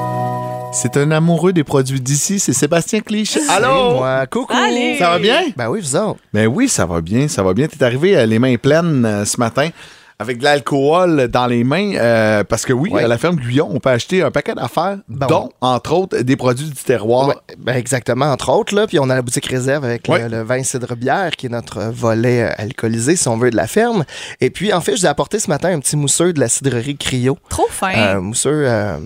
[0.74, 2.40] C'est un amoureux des produits d'ici.
[2.40, 3.34] C'est Sébastien Cliche.
[3.34, 3.94] C'est Allô?
[3.98, 4.26] moi.
[4.26, 4.54] Coucou.
[4.56, 4.98] Allez.
[4.98, 5.42] Ça va bien?
[5.56, 6.20] Ben oui, vous autres.
[6.34, 7.68] Ben oui, ça va bien, ça va bien.
[7.68, 9.70] T'es arrivé euh, les mains pleines euh, ce matin
[10.20, 13.04] avec de l'alcool dans les mains euh, parce que oui, Ouais.
[13.04, 15.28] à la ferme Guyon, on peut acheter un paquet d'affaires, Bon.
[15.28, 17.28] dont entre autres des produits du terroir.
[17.28, 18.74] Ouais, ben exactement, entre autres.
[18.76, 20.24] Là, puis on a la boutique réserve avec Ouais.
[20.28, 23.56] le, le vin cidre bière, qui est notre volet euh, alcoolisé, si on veut, de
[23.56, 24.06] la ferme.
[24.42, 26.48] Et puis, en fait, je vous ai apporté ce matin un petit mousseux de la
[26.50, 27.38] cidrerie Cryo.
[27.50, 27.90] Trop fin.
[27.94, 28.98] Un mousseux euh,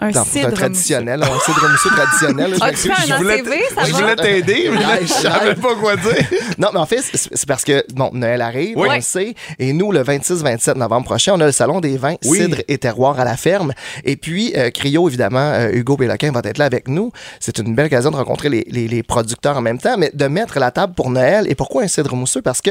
[0.00, 0.52] un cidre.
[0.52, 2.54] traditionnel, un cidre mousseux traditionnel.
[2.60, 2.92] Ah, tu m'excuse.
[3.06, 3.98] fais un Je voulais, ACV, ça je va?
[3.98, 6.14] voulais t'aider, mais je savais pas quoi dire.
[6.58, 8.88] Non, mais en fait, c'est parce que, bon, Noël arrive, Oui.
[8.90, 9.34] on le sait.
[9.58, 12.38] Et nous, le 26-27 novembre prochain, on a le Salon des vins, Oui.
[12.38, 13.72] cidre et terroir à la ferme.
[14.04, 17.12] Et puis, euh, Cryo, évidemment, euh, Hugo Béloquin va être là avec nous.
[17.40, 20.26] C'est une belle occasion de rencontrer les, les- les producteurs en même temps, mais de
[20.26, 21.46] mettre la table pour Noël.
[21.48, 22.42] Et pourquoi un cidre mousseux?
[22.42, 22.70] Parce que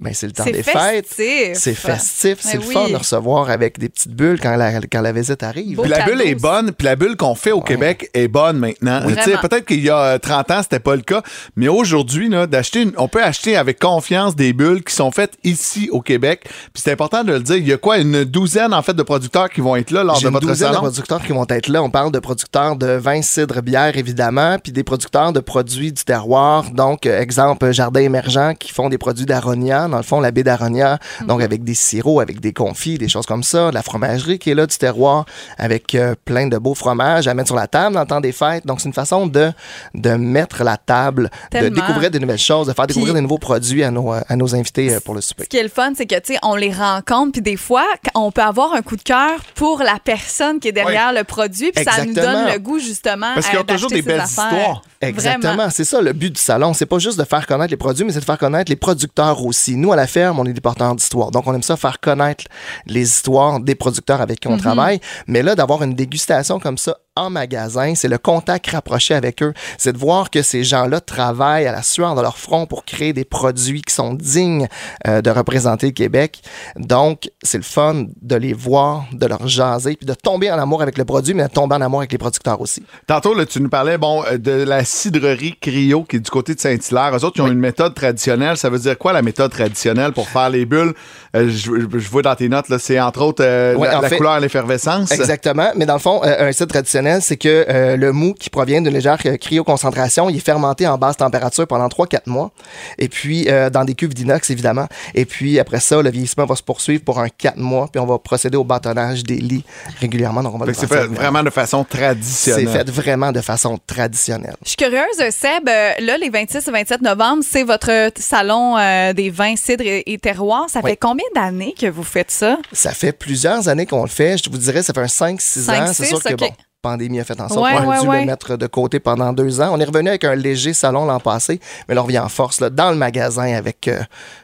[0.00, 1.06] ben, c'est le temps C'est des fêtes.
[1.08, 1.54] festif.
[1.54, 2.74] C'est festif, c'est Ben le oui.
[2.74, 5.74] fun de recevoir avec des petites bulles quand la, quand la visite arrive.
[5.76, 8.58] Beau Puis la bulle est bonne, puis la bulle qu'on fait au Québec est bonne
[8.58, 9.02] maintenant.
[9.06, 9.14] Oui.
[9.14, 11.22] Peut-être qu'il y a euh, 30 ans, c'était pas le cas,
[11.56, 15.32] mais aujourd'hui, là, d'acheter, une- on peut acheter avec confiance des bulles qui sont faites
[15.42, 16.42] ici au Québec.
[16.44, 17.56] Puis c'est important de le dire.
[17.56, 20.20] Il y a quoi, une douzaine en fait de producteurs qui vont être là lors
[20.20, 21.82] de une votre douzaine de producteurs qui vont être là.
[21.82, 26.04] On parle de producteurs de vin, cidre, bière, évidemment, puis des producteurs de produits du
[26.04, 26.70] terroir.
[26.70, 30.42] Donc, euh, exemple, Jardin émergent qui font des produits d'aronia, dans le fond, la baie
[30.42, 33.68] d'aronia, donc avec des sirops, avec des confits, des choses comme ça.
[33.70, 35.24] De la fromagerie qui est là du terroir,
[35.58, 38.32] avec euh, plein de beaux fromages à mettre sur la table dans le temps des
[38.32, 38.66] fêtes.
[38.66, 39.50] Donc, c'est une façon de,
[39.94, 41.70] de mettre la table, Tellement.
[41.70, 44.36] de découvrir des nouvelles choses, de faire découvrir Puis- des nouveaux produits à nos, à
[44.36, 45.44] nos invités euh, pour le souper.
[45.44, 47.84] Ce qui est le fun, c'est que, tu sais, on les rencontre, puis des fois,
[48.14, 51.72] on peut avoir un coup de cœur pour la personne qui est derrière le produit,
[51.72, 54.50] puis ça nous donne le goût, justement, Parce qu'ils ont toujours des belles affaires.
[54.52, 54.82] histoires.
[55.00, 56.74] Exactement, c'est ça le but du salon.
[56.74, 59.44] C'est pas juste de faire connaître les produits, mais c'est de faire connaître les producteurs
[59.44, 59.76] aussi.
[59.78, 61.30] Nous, à la ferme, on est des porteurs d'histoire.
[61.30, 62.44] Donc, on aime ça faire connaître
[62.86, 65.00] les histoires des producteurs avec qui on travaille.
[65.26, 69.52] Mais là, d'avoir une dégustation comme ça en magasin, c'est le contact rapproché avec eux.
[69.76, 73.12] C'est de voir que ces gens-là travaillent à la sueur de leur front pour créer
[73.12, 74.68] des produits qui sont dignes
[75.06, 76.42] euh, de représenter le Québec.
[76.76, 80.82] Donc, c'est le fun de les voir, de leur jaser, puis de tomber en amour
[80.82, 82.82] avec le produit, mais de tomber en amour avec les producteurs aussi.
[83.06, 86.54] Tantôt, là, tu nous parlais bon, euh, de la cidrerie Cryo qui est du côté
[86.54, 87.16] de Saint-Hilaire.
[87.16, 88.56] Eux autres, ils ont une méthode traditionnelle.
[88.56, 90.94] Ça veut dire quoi, la méthode traditionnelle pour faire les bulles?
[91.36, 94.00] Euh, je, je vois dans tes notes, là, c'est entre autres euh, Ouais, la, en
[94.00, 95.10] la fait- couleur, l'effervescence.
[95.12, 95.70] Exactement.
[95.76, 98.80] Mais dans le fond, euh, un site traditionnel, c'est que euh, le mou qui provient
[98.80, 102.50] d'une légère euh, cryoconcentration, il est fermenté en basse température pendant 3-4 mois.
[102.98, 104.86] Et puis, euh, dans des cuves d'inox, évidemment.
[105.14, 107.88] Et puis, après ça, le vieillissement va se poursuivre pour un 4 mois.
[107.92, 109.64] Puis, on va procéder au bâtonnage des lits
[110.00, 110.42] régulièrement.
[110.42, 112.68] Donc, on va c'est fait vraiment de façon C'est traditionnelle.
[112.68, 114.54] fait vraiment de façon traditionnelle.
[114.64, 119.12] Je suis curieuse, Seb, euh, là, les 26 et 27 novembre, c'est votre salon euh,
[119.12, 120.66] des vins, cidres et, et terroirs.
[120.68, 120.90] Ça Oui.
[120.90, 122.58] fait combien d'années que vous faites ça?
[122.72, 124.36] Ça fait plusieurs années qu'on le fait.
[124.42, 125.92] Je vous dirais, ça fait un 5-6 Cinq, ans.
[125.92, 126.50] C'est sûr que, bon,
[126.82, 128.20] pandémie a fait en sorte Ouais, qu'on a ouais, dû ouais.
[128.20, 129.70] le mettre de côté pendant deux ans.
[129.72, 132.60] On est revenu avec un léger salon l'an passé, mais là, on revient en force
[132.60, 134.00] là, dans le magasin avec, euh,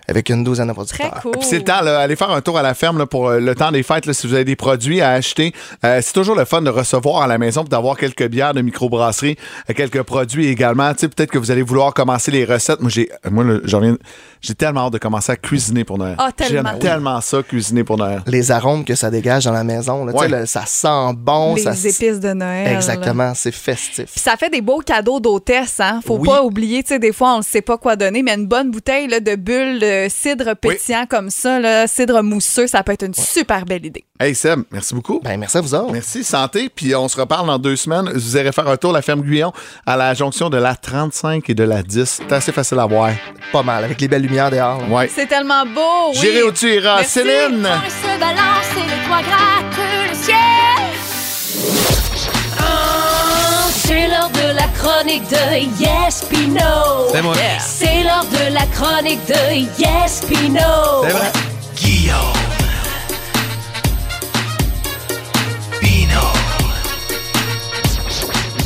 [0.09, 1.11] avec une douzaine de producteurs.
[1.11, 1.33] Très cool.
[1.33, 3.41] Puis c'est le temps, là, aller faire un tour à la ferme là, pour euh,
[3.41, 5.53] le temps des fêtes, là, si vous avez des produits à acheter.
[5.85, 8.61] Euh, c'est toujours le fun de recevoir à la maison puis d'avoir quelques bières de
[8.63, 9.37] microbrasserie,
[9.71, 10.93] euh, quelques produits également.
[10.95, 12.81] Tu sais, peut-être que vous allez vouloir commencer les recettes.
[12.81, 13.97] Moi, j'ai, moi, là, j'en reviens-
[14.41, 16.17] j'ai tellement hâte de commencer à cuisiner pour Noël.
[16.19, 16.71] Ah, tellement.
[16.73, 18.21] J'aime tellement ça, cuisiner pour Noël.
[18.27, 20.05] les arômes que ça dégage dans la maison.
[20.05, 20.13] là.
[20.13, 20.41] Tu sais, Ouais.
[20.41, 21.55] le- ça sent bon.
[21.55, 22.75] les ça, épices de Noël.
[22.75, 24.07] Exactement, c'est festif.
[24.13, 26.01] Puis ça fait des beaux cadeaux d'hôtesse, hein?
[26.07, 26.29] Faut Oui.
[26.29, 28.71] pas oublier, tu sais, des fois, on ne sait pas quoi donner, mais une bonne
[28.71, 33.05] bouteille là, de bulles de cidre pétillant comme ça, là, cidre mousseux, ça peut être
[33.05, 34.05] une super belle idée.
[34.19, 35.21] Hey Seb, merci beaucoup.
[35.23, 35.93] Ben, merci à vous autres.
[35.93, 36.69] Merci, santé.
[36.75, 38.11] Puis on se reparle dans deux semaines.
[38.13, 39.53] Vous irez faire un tour à la ferme Guyon
[39.87, 42.21] à la jonction de la 35 et de la 10.
[42.23, 43.11] C'est assez facile à voir.
[43.53, 44.81] Pas mal, avec les belles lumières dehors.
[44.91, 45.11] Ouais.
[45.15, 46.19] C'est tellement beau, oui.
[46.21, 46.97] J'irai où tu iras.
[46.97, 47.13] Merci.
[47.13, 47.63] Céline!
[47.65, 49.79] se balance et le toit gratte
[50.11, 52.04] le ciel.
[53.87, 57.07] C'est l'heure de la chronique de Yes Pino.
[57.13, 57.35] C'est moi.
[57.61, 61.03] C'est l'heure de la chronique de Yes Pino.
[61.03, 61.33] C'est vrai.
[61.77, 62.44] Guillaume.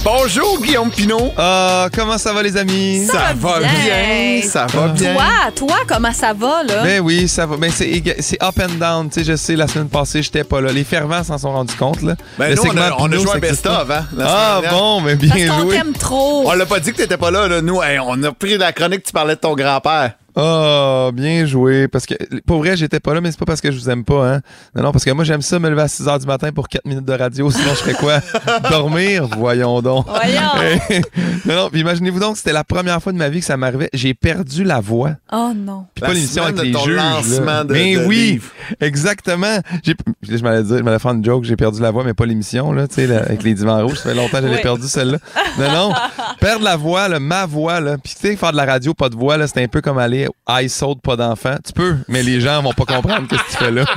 [0.05, 1.33] Bonjour, Guillaume Pinot.
[1.37, 3.05] Ah, comment ça va, les amis?
[3.07, 4.41] Ça va bien.
[4.43, 5.13] Ça va bien.
[5.15, 6.83] Toi, toi, comment ça va, là?
[6.83, 7.57] Ben oui, ça va.
[7.57, 9.11] Ben c'est éga- c'est up and down.
[9.11, 10.73] Tu sais, je sais, la semaine passée, j'étais pas là.
[10.73, 12.15] Les fervents s'en sont rendus compte, là.
[12.39, 14.07] Ben, Le nous, on a, on a Pinot, joué un ça best-of, hein?
[14.17, 14.81] la Ah, semaine dernière.
[14.81, 15.77] bon, mais Parce bien qu'on joué.
[15.77, 16.43] t'aime trop.
[16.49, 17.61] On l'a pas dit que t'étais pas là, là.
[17.61, 20.13] Nous, hey, on a pris la chronique, tu parlais de ton grand-père.
[20.41, 21.89] Ah, bien joué.
[21.89, 22.15] Parce que,
[22.47, 24.41] pour vrai, j'étais pas là, mais c'est pas parce que je vous aime pas, hein.
[24.77, 26.69] Non, non, parce que moi, j'aime ça me lever à 6 h du matin pour
[26.69, 27.51] 4 minutes de radio.
[27.51, 28.21] Sinon, je ferais quoi?
[28.71, 29.27] Dormir?
[29.37, 30.07] Voyons donc.
[30.07, 31.01] Voyons.
[31.45, 33.91] non, non, puis imaginez-vous donc, c'était la première fois de ma vie que ça m'arrivait.
[33.93, 35.13] J'ai perdu la voix.
[35.33, 35.87] Oh non.
[35.95, 36.95] Puis pas l'émission avec de les ton juges.
[36.97, 37.11] là.
[37.17, 38.51] lancement de- mais de oui, livre.
[38.81, 39.59] exactement.
[39.83, 42.27] J'ai, je m'allais dire, je m'allais faire une joke, j'ai perdu la voix, mais pas
[42.27, 43.99] l'émission, là, tu sais, avec les divans rouges.
[43.99, 44.63] Ça fait longtemps que j'avais Oui.
[44.63, 45.19] perdu celle-là.
[45.59, 45.95] Non, non.
[46.41, 47.97] Perdre la voix, là, ma voix, là.
[47.99, 49.99] Puis, tu sais, faire de la radio, pas de voix, là, c'est un peu comme
[49.99, 51.57] aller à saute pas d'enfant.
[51.65, 53.85] Tu peux, mais les gens vont pas comprendre ce que tu fais là.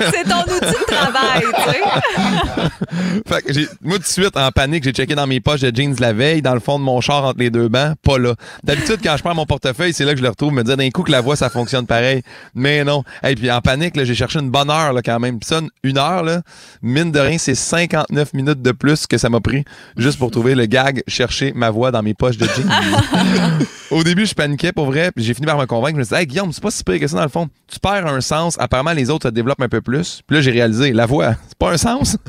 [0.00, 3.22] C'est ton outil de travail, tu sais.
[3.26, 5.74] fait que j'ai, moi, tout de suite, en panique, j'ai checké dans mes poches de
[5.74, 8.34] jeans la veille, dans le fond de mon char entre les deux bancs, pas là.
[8.64, 10.90] D'habitude, quand je prends mon portefeuille, c'est là que je le retrouve, me dire d'un
[10.90, 12.22] coup que la voix, ça fonctionne pareil.
[12.54, 13.04] Mais non.
[13.24, 15.38] Et puis en panique, là, j'ai cherché une bonne heure, là, quand même.
[15.38, 16.42] Puis ça, une heure, là,
[16.82, 19.64] mine de rien, c'est 59 minutes de plus que ça m'a pris
[19.96, 22.70] juste pour trouver le gag, chercher ma voix dans mes poches de jeans.
[23.90, 25.94] Au début, je paniquais pour vrai, puis j'ai fini par me convaincre.
[25.96, 27.48] Je me suis dit, hey, Guillaume, c'est pas si pire que ça dans le fond.
[27.68, 30.22] Tu perds un sens, apparemment les autres se développent un peu plus.
[30.26, 32.16] Puis là, j'ai réalisé, la voix, c'est pas un sens?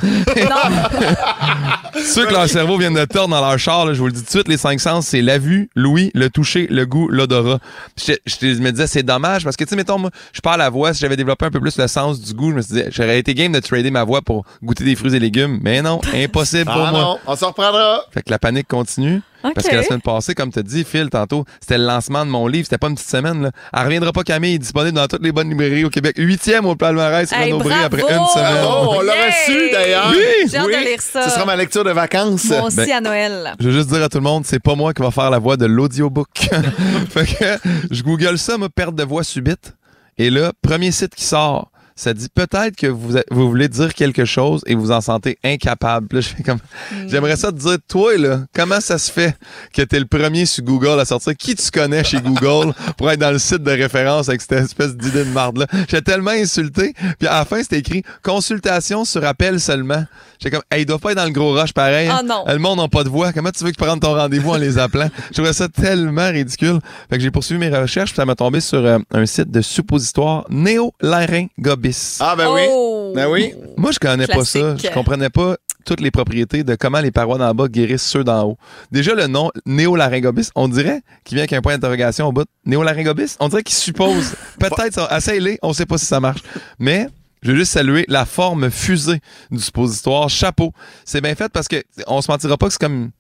[2.04, 4.20] Ceux que leur cerveau vient de tordre dans leur char, là, je vous le dis
[4.20, 7.60] tout de suite, les cinq sens, c'est la vue, l'ouïe, le toucher, le goût, l'odorat.
[7.98, 10.70] Je, je me disais, c'est dommage parce que, tu sais, mettons, moi, je parle la
[10.70, 12.84] voix, si j'avais développé un peu plus le sens du goût, je me suis dit,
[12.92, 15.60] j'aurais été game de trader ma voix pour goûter des fruits et légumes.
[15.62, 17.00] Mais non, impossible pour Ah moi.
[17.02, 18.02] non, on s'en reprendra.
[18.14, 19.22] Fait que la panique continue.
[19.42, 22.32] Parce que la semaine passée, comme tu as dit, Phil, tantôt, c'était le lancement de
[22.32, 22.66] mon livre.
[22.66, 23.44] C'était pas une petite semaine.
[23.44, 23.52] Là.
[23.74, 26.16] Elle reviendra pas, Camille, est disponible dans toutes les bonnes librairies au Québec.
[26.18, 28.64] Huitième au palmarès Hey, Renaud Bré après une semaine.
[28.66, 29.26] Oh, on l'a Yay!
[29.28, 30.12] reçu d'ailleurs.
[30.12, 30.50] Oui!
[30.50, 31.24] J'ai hâte de lire ça.
[31.30, 32.46] Ce sera ma lecture de vacances.
[32.46, 33.56] Moi aussi Ben- à Noël.
[33.60, 35.40] Je veux juste dire à tout le monde, c'est pas moi qui va faire la
[35.40, 36.28] voix de l'audiobook.
[37.10, 39.76] fait que je google ça, ma perte de voix subite.
[40.18, 44.24] Et là, premier site qui sort, ça dit peut-être que vous, vous voulez dire quelque
[44.24, 46.08] chose et vous en sentez incapable.
[46.08, 46.60] Puis là, je fais comme,
[47.08, 49.36] j'aimerais ça te dire, toi, là, comment ça se fait
[49.74, 51.36] que t'es le premier sur Google à sortir?
[51.36, 54.96] Qui tu connais chez Google pour être dans le site de référence avec cette espèce
[54.96, 55.66] d'idée de marde-là?
[55.90, 56.94] J'étais tellement insulté.
[57.18, 60.06] Puis à la fin, c'était écrit consultation sur appel seulement.
[60.40, 62.08] J'étais comme, hey, il doit pas être dans le gros rush pareil.
[62.08, 62.18] hein?
[62.20, 62.44] Ah non.
[62.48, 63.34] Le monde n'a pas de voix.
[63.34, 65.10] Comment tu veux que tu prennes ton rendez-vous en les appelant?
[65.30, 66.80] Je trouvais ça tellement ridicule.
[67.10, 69.62] Fait que j'ai poursuivi mes recherches, puis ça m'a tombé sur euh, un site de
[69.62, 72.18] suppositoire néolaryngobis.
[72.20, 72.62] Ah, ben oui.
[72.70, 73.12] Oh.
[73.16, 73.54] Ben oui.
[73.78, 74.76] Moi, je connais pas ça.
[74.78, 78.44] Je comprenais pas toutes les propriétés de comment les parois d'en bas guérissent ceux d'en
[78.46, 78.58] haut.
[78.92, 82.46] Déjà, le nom néolaryngobis, on dirait qu'il vient avec un point d'interrogation au bout.
[82.66, 84.34] Néolaryngobis, on dirait qu'il suppose.
[84.60, 86.42] Peut-être, ça- essaye-les, on sait pas si ça marche.
[86.78, 87.08] Mais
[87.42, 89.22] je veux juste saluer la forme fusée
[89.52, 90.30] du suppositoire.
[90.30, 90.74] Chapeau.
[91.06, 93.12] C'est bien fait parce que on se mentira pas que c'est comme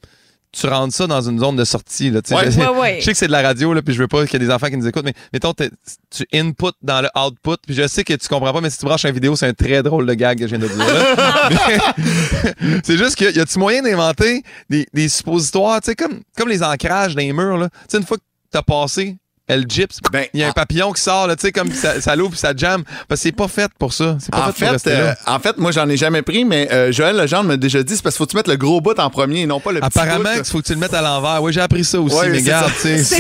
[0.51, 2.09] tu rentres ça dans une zone de sortie.
[2.09, 2.35] Là, tu sais.
[2.35, 2.51] Ouais.
[2.51, 2.97] je, Ouais, ouais.
[2.99, 4.47] je sais que c'est de la radio, là, puis je veux pas qu'il y ait
[4.47, 8.03] des enfants qui nous écoutent, mais mettons, tu input dans le output, puis je sais
[8.03, 10.13] que tu comprends pas, mais si tu branches une vidéo, c'est un très drôle de
[10.13, 12.79] gag que je viens de dire.
[12.83, 16.63] c'est juste que y a-tu moyen d'inventer des, des suppositoires, tu sais, comme, comme les
[16.63, 17.69] ancrages dans les murs, là?
[17.69, 20.91] Tu sais, une fois que t'as passé elle gyps, Ben, il y a un papillon
[20.91, 22.83] qui sort, là, tu sais, comme ça, ça l'ouvre puis ça jamme.
[23.07, 24.17] Parce que c'est pas fait pour ça.
[24.19, 26.91] C'est pas En fait, pour euh, en fait, moi, j'en ai jamais pris, mais euh,
[26.91, 28.99] Joël Legendre m'a déjà dit c'est parce qu'il faut que tu mettes le gros bout
[28.99, 30.35] en premier et non pas le petit Apparemment, bout.
[30.35, 31.41] qu'il faut que tu le mettes à l'envers.
[31.41, 32.71] Oui, j'ai appris ça aussi, Ouais, mais c'est regarde,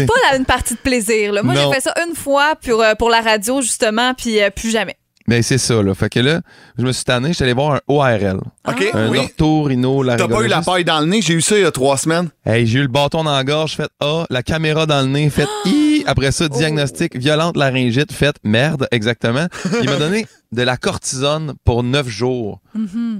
[0.07, 1.31] pas une partie de plaisir.
[1.33, 1.43] Là.
[1.43, 4.71] Moi, j'ai fait ça une fois pour, euh, pour la radio, justement, puis euh, plus
[4.71, 4.97] jamais.
[5.27, 5.93] Ben, c'est ça, là.
[5.93, 6.39] Fait que là,
[6.77, 8.39] je me suis tanné, j'étais allé voir un ORL.
[8.65, 9.17] OK, Un oui.
[9.17, 11.71] orthorhino T'as pas eu la paille dans le nez, j'ai eu ça il y a
[11.71, 12.29] trois semaines.
[12.45, 15.29] Hey, j'ai eu le bâton dans la gorge, fait A, la caméra dans le nez,
[15.29, 16.03] fait I.
[16.07, 19.47] Après ça, diagnostic, violente laryngite, fait merde, exactement.
[19.81, 22.59] Il m'a donné de la cortisone pour neuf jours.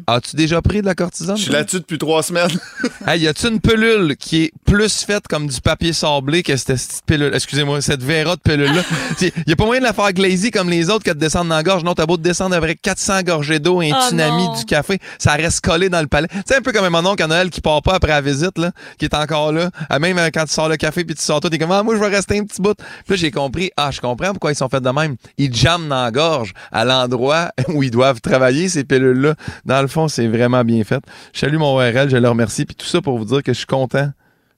[0.08, 1.36] As-tu déjà pris de la cortisone?
[1.38, 2.50] Je suis là-dessus depuis trois semaines.
[3.06, 6.68] Hey, y a-tu une pilule qui est plus faite comme du papier sablé que cette
[6.76, 7.34] petite pilule?
[7.34, 8.82] Excusez-moi, cette Vera de pilule-là.
[9.16, 11.48] T'sais, y a pas moyen de la faire glazy comme les autres qui te descendent
[11.48, 11.84] dans la gorge?
[11.86, 14.56] Non, t'as beau te descendre avec 400 gorgées d'eau et un Oh tsunami non.
[14.56, 16.28] du café, ça reste collé dans le palais.
[16.46, 18.72] C'est un peu comme mon oncle à Noël qui part pas après la visite, là,
[18.98, 19.70] qui est encore là.
[19.90, 21.82] Ah, Même euh, quand tu sors le café puis tu sors toi, t'es comme, ah,
[21.84, 22.76] moi, je vais rester un petit bout.
[22.76, 25.16] Puis là, j'ai compris, ah, je comprends pourquoi ils sont faits de même.
[25.38, 27.17] Ils jamment dans la gorge à l'endroit
[27.70, 29.36] où ils doivent travailler, ces pilules-là.
[29.66, 31.04] Dans le fond, c'est vraiment bien fait.
[31.34, 32.66] Je salue mon ORL, je le remercie.
[32.66, 34.10] Puis tout ça pour vous dire que je suis content,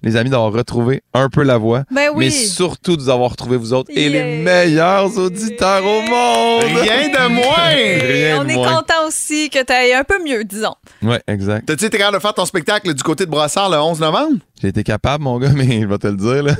[0.02, 1.84] les amis, d'avoir retrouvé un peu la voix.
[1.92, 2.26] Ben oui.
[2.26, 6.64] Mais surtout de vous avoir retrouvé vous autres et les meilleurs auditeurs au monde.
[6.64, 7.68] Rien de moins!
[8.08, 8.76] Rien on de est moins.
[8.76, 10.76] content aussi que tu ailles un peu mieux, disons.
[11.02, 11.66] Ouais, exact.
[11.66, 14.38] T'as-tu été capable de faire ton spectacle du côté de Brossard le 11 novembre?
[14.62, 16.54] J'ai été capable, mon gars, mais je vais te le dire, là.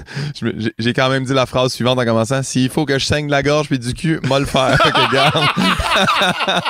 [0.78, 2.42] J'ai quand même dit la phrase suivante en commençant.
[2.44, 4.78] S'il faut que je saigne de la gorge puis du cul, moi le faire.
[4.82, 5.36] Fait que, garde.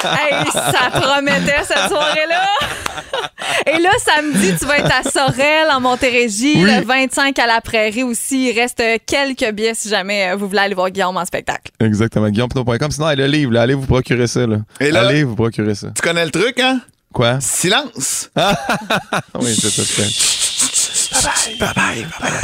[0.04, 2.48] hey, ça promettait cette soirée-là.
[3.68, 6.56] Et là, samedi, tu vas être à Sorel, en Montérégie.
[6.64, 6.64] Oui.
[6.76, 8.50] Le 25 à la Prairie aussi.
[8.50, 11.72] Il reste quelques billets si jamais euh, vous voulez aller voir Guillaume en spectacle.
[11.80, 12.30] Exactement.
[12.30, 12.92] GuillaumePinot.com.
[12.92, 13.52] Sinon, le livre.
[13.52, 13.62] là.
[13.64, 14.48] Allez vous procurer ça.
[14.48, 14.58] Là.
[14.80, 15.88] Et là- Allez vous procurer ça.
[15.96, 16.80] Tu connais le truc, hein?
[17.14, 17.40] Quoi?
[17.42, 18.30] Silence.
[19.40, 19.82] oui, c'est ça.
[19.84, 20.02] c'est
[21.12, 22.06] Bye bye.
[22.20, 22.40] Bye bye.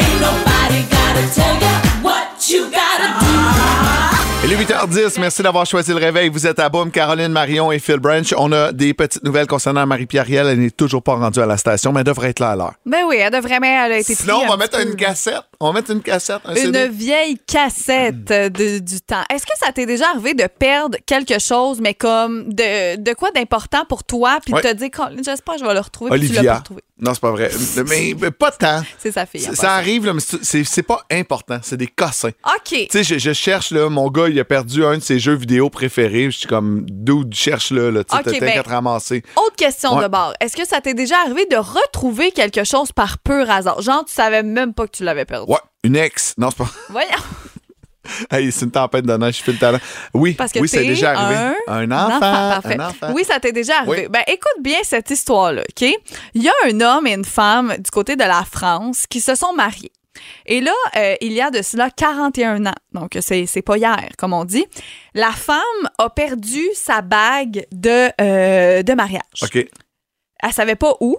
[0.00, 4.44] Ain't nobody gotta tell you what you gotta do.
[4.46, 5.20] Il est 8h10.
[5.20, 6.28] Merci d'avoir choisi le réveil.
[6.28, 8.34] Vous êtes à Boom, Caroline Marion et Phil Branch.
[8.36, 10.46] On a des petites nouvelles concernant Marie-Pierre Riel.
[10.46, 12.74] Elle n'est toujours pas rendue à la station, mais elle devrait être là à l'heure.
[12.84, 15.44] Ben oui, elle devrait mais elle a été Sinon, on va un mettre une cassette.
[15.64, 16.88] On va mettre une cassette, un Une CD.
[16.88, 19.22] vieille cassette de- du temps.
[19.32, 23.30] Est-ce que ça t'est déjà arrivé de perdre quelque chose, mais comme de, de quoi
[23.30, 24.60] d'important pour toi, puis Ouais.
[24.62, 24.90] de te dire,
[25.24, 26.54] j'espère que je vais le retrouver, puis tu l'as pas Olivia.
[26.58, 26.82] retrouvé?
[27.00, 27.50] Non, c'est pas vrai.
[27.88, 28.82] Mais, mais pas tant.
[28.98, 29.40] C'est sa fille.
[29.40, 31.58] Ça arrive, là, mais c'est- pas important.
[31.62, 32.28] C'est des cossins.
[32.28, 32.62] OK.
[32.68, 35.34] Tu sais, je, je cherche, là, mon gars, il a perdu un de ses jeux
[35.34, 36.30] vidéo préférés.
[36.30, 38.04] Je suis comme, dude, cherche-le, là.
[38.04, 39.22] Tu sais, Ok, t'as ben- te ramasser.
[39.36, 40.02] Autre question Ouais.
[40.04, 40.34] de bord.
[40.40, 43.80] Est-ce que ça t'est déjà arrivé de retrouver quelque chose par pur hasard?
[43.80, 45.50] Genre, tu savais même pas que tu l'avais perdu.
[45.50, 45.53] Ouais,
[45.84, 46.34] une ex.
[46.36, 46.70] Non, c'est pas.
[46.90, 47.22] Voyons.
[48.30, 49.78] Hey, c'est une tempête de neige, je fais le talent.
[50.12, 51.54] Oui, Parce que oui, c'est déjà arrivé.
[51.66, 52.20] Un, enfant.
[52.20, 52.78] parfait.
[52.78, 53.12] un enfant.
[53.14, 54.02] Oui, ça t'est déjà arrivé.
[54.02, 54.08] Oui.
[54.10, 55.88] Ben, écoute bien cette histoire-là, OK?
[56.34, 59.34] Il y a un homme et une femme du côté de la France qui se
[59.34, 59.92] sont mariés.
[60.46, 62.74] Et là, euh, il y a de cela 41 ans.
[62.92, 64.66] Donc, c'est c'est pas hier, comme on dit.
[65.14, 69.42] La femme a perdu sa bague de, euh, de mariage.
[69.42, 69.66] OK.
[70.42, 71.16] Elle savait pas où,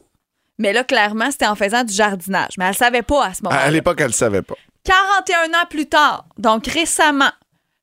[0.58, 2.54] mais là, clairement, c'était en faisant du jardinage.
[2.58, 3.62] Mais elle savait pas à ce moment-là.
[3.64, 4.56] À, l'époque, elle le savait pas.
[4.84, 7.32] 41 ans plus tard, donc récemment,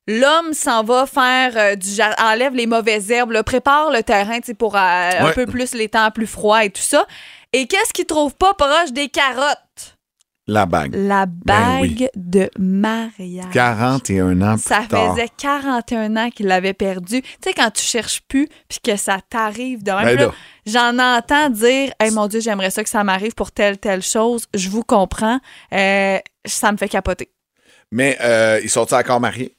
[0.07, 4.39] l'homme s'en va faire euh, du jar- enlève les mauvaises herbes, là, prépare le terrain
[4.57, 7.05] pour euh, un peu plus les temps plus froids et tout ça.
[7.51, 9.57] Et qu'est-ce qu'il trouve pas proche des carottes?
[10.45, 10.93] La bague.
[10.93, 11.95] La Ben oui.
[11.95, 13.45] bague de mariage.
[13.53, 15.15] 41 ans plus Ça tard.
[15.15, 17.21] faisait 41 ans qu'il l'avait perdu.
[17.21, 20.17] Tu sais, quand tu cherches plus, puis que ça t'arrive de même.
[20.17, 20.31] Ben.
[20.65, 24.45] J'en entends dire Hey mon Dieu, j'aimerais ça que ça m'arrive pour telle, telle chose.
[24.53, 25.39] Je vous comprends.
[25.73, 27.29] Euh, ça me fait capoter.
[27.91, 29.55] Mais euh, ils sont encore mariés?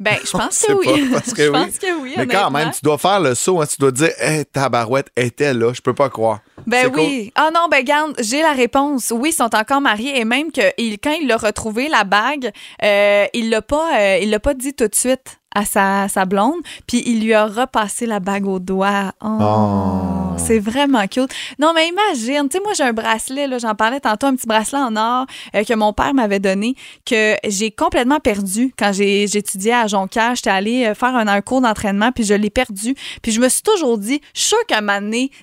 [0.00, 1.10] Ben, je pense que oui.
[1.10, 1.64] pas, parce que je oui.
[1.66, 2.14] pense que oui.
[2.16, 3.60] Mais quand même, tu dois faire le saut.
[3.60, 5.72] hein, tu dois dire, hey, tabarouette était là.
[5.74, 6.40] Je peux pas croire.
[6.66, 7.00] Ben cool.
[7.00, 7.32] oui.
[7.34, 9.12] Ah non, ben garde, j'ai la réponse.
[9.14, 12.50] Oui, ils sont encore mariés et même que il- quand il l'a retrouvé la bague,
[12.82, 16.24] euh, il l'a pas, euh, il l'a pas dit tout de suite à sa, sa
[16.24, 19.12] blonde, puis il lui a repassé la bague au doigt.
[19.22, 20.36] Oh, Oh.
[20.38, 21.30] C'est vraiment cute.
[21.58, 24.46] Non, mais imagine, tu sais, moi j'ai un bracelet, là, j'en parlais tantôt, un petit
[24.46, 26.74] bracelet en or euh, que mon père m'avait donné,
[27.04, 30.34] que j'ai complètement perdu quand j'ai j'étudiais à Jonquière.
[30.34, 32.94] J'étais allée euh, faire un, un cours d'entraînement, puis je l'ai perdu.
[33.22, 34.80] Puis je me suis toujours dit, je suis sûre qu'à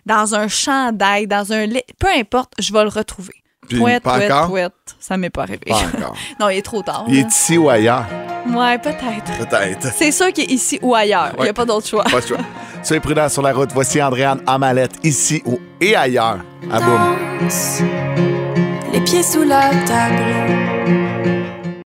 [0.05, 3.33] dans un chandail, dans un lit, peu importe, je vais le retrouver.
[3.69, 4.73] Pouette, pouette, pouette.
[4.99, 5.59] Ça m'est pas arrivé.
[5.67, 6.15] Pas encore.
[6.39, 7.05] non, il est trop tard.
[7.07, 7.19] Il là.
[7.21, 8.05] est ici ou ailleurs?
[8.55, 9.37] Ouais, peut-être.
[9.37, 9.93] Peut-être.
[9.95, 11.33] C'est sûr qu'il est ici ou ailleurs.
[11.37, 12.03] Il n'y a pas d'autre choix.
[12.03, 12.37] Pas de choix.
[12.83, 13.69] Soyez prudents sur la route.
[13.73, 16.39] Voici Andréane Amalette, ici ou et ailleurs.
[16.71, 17.17] À boum.
[18.93, 20.96] les pieds sous la table.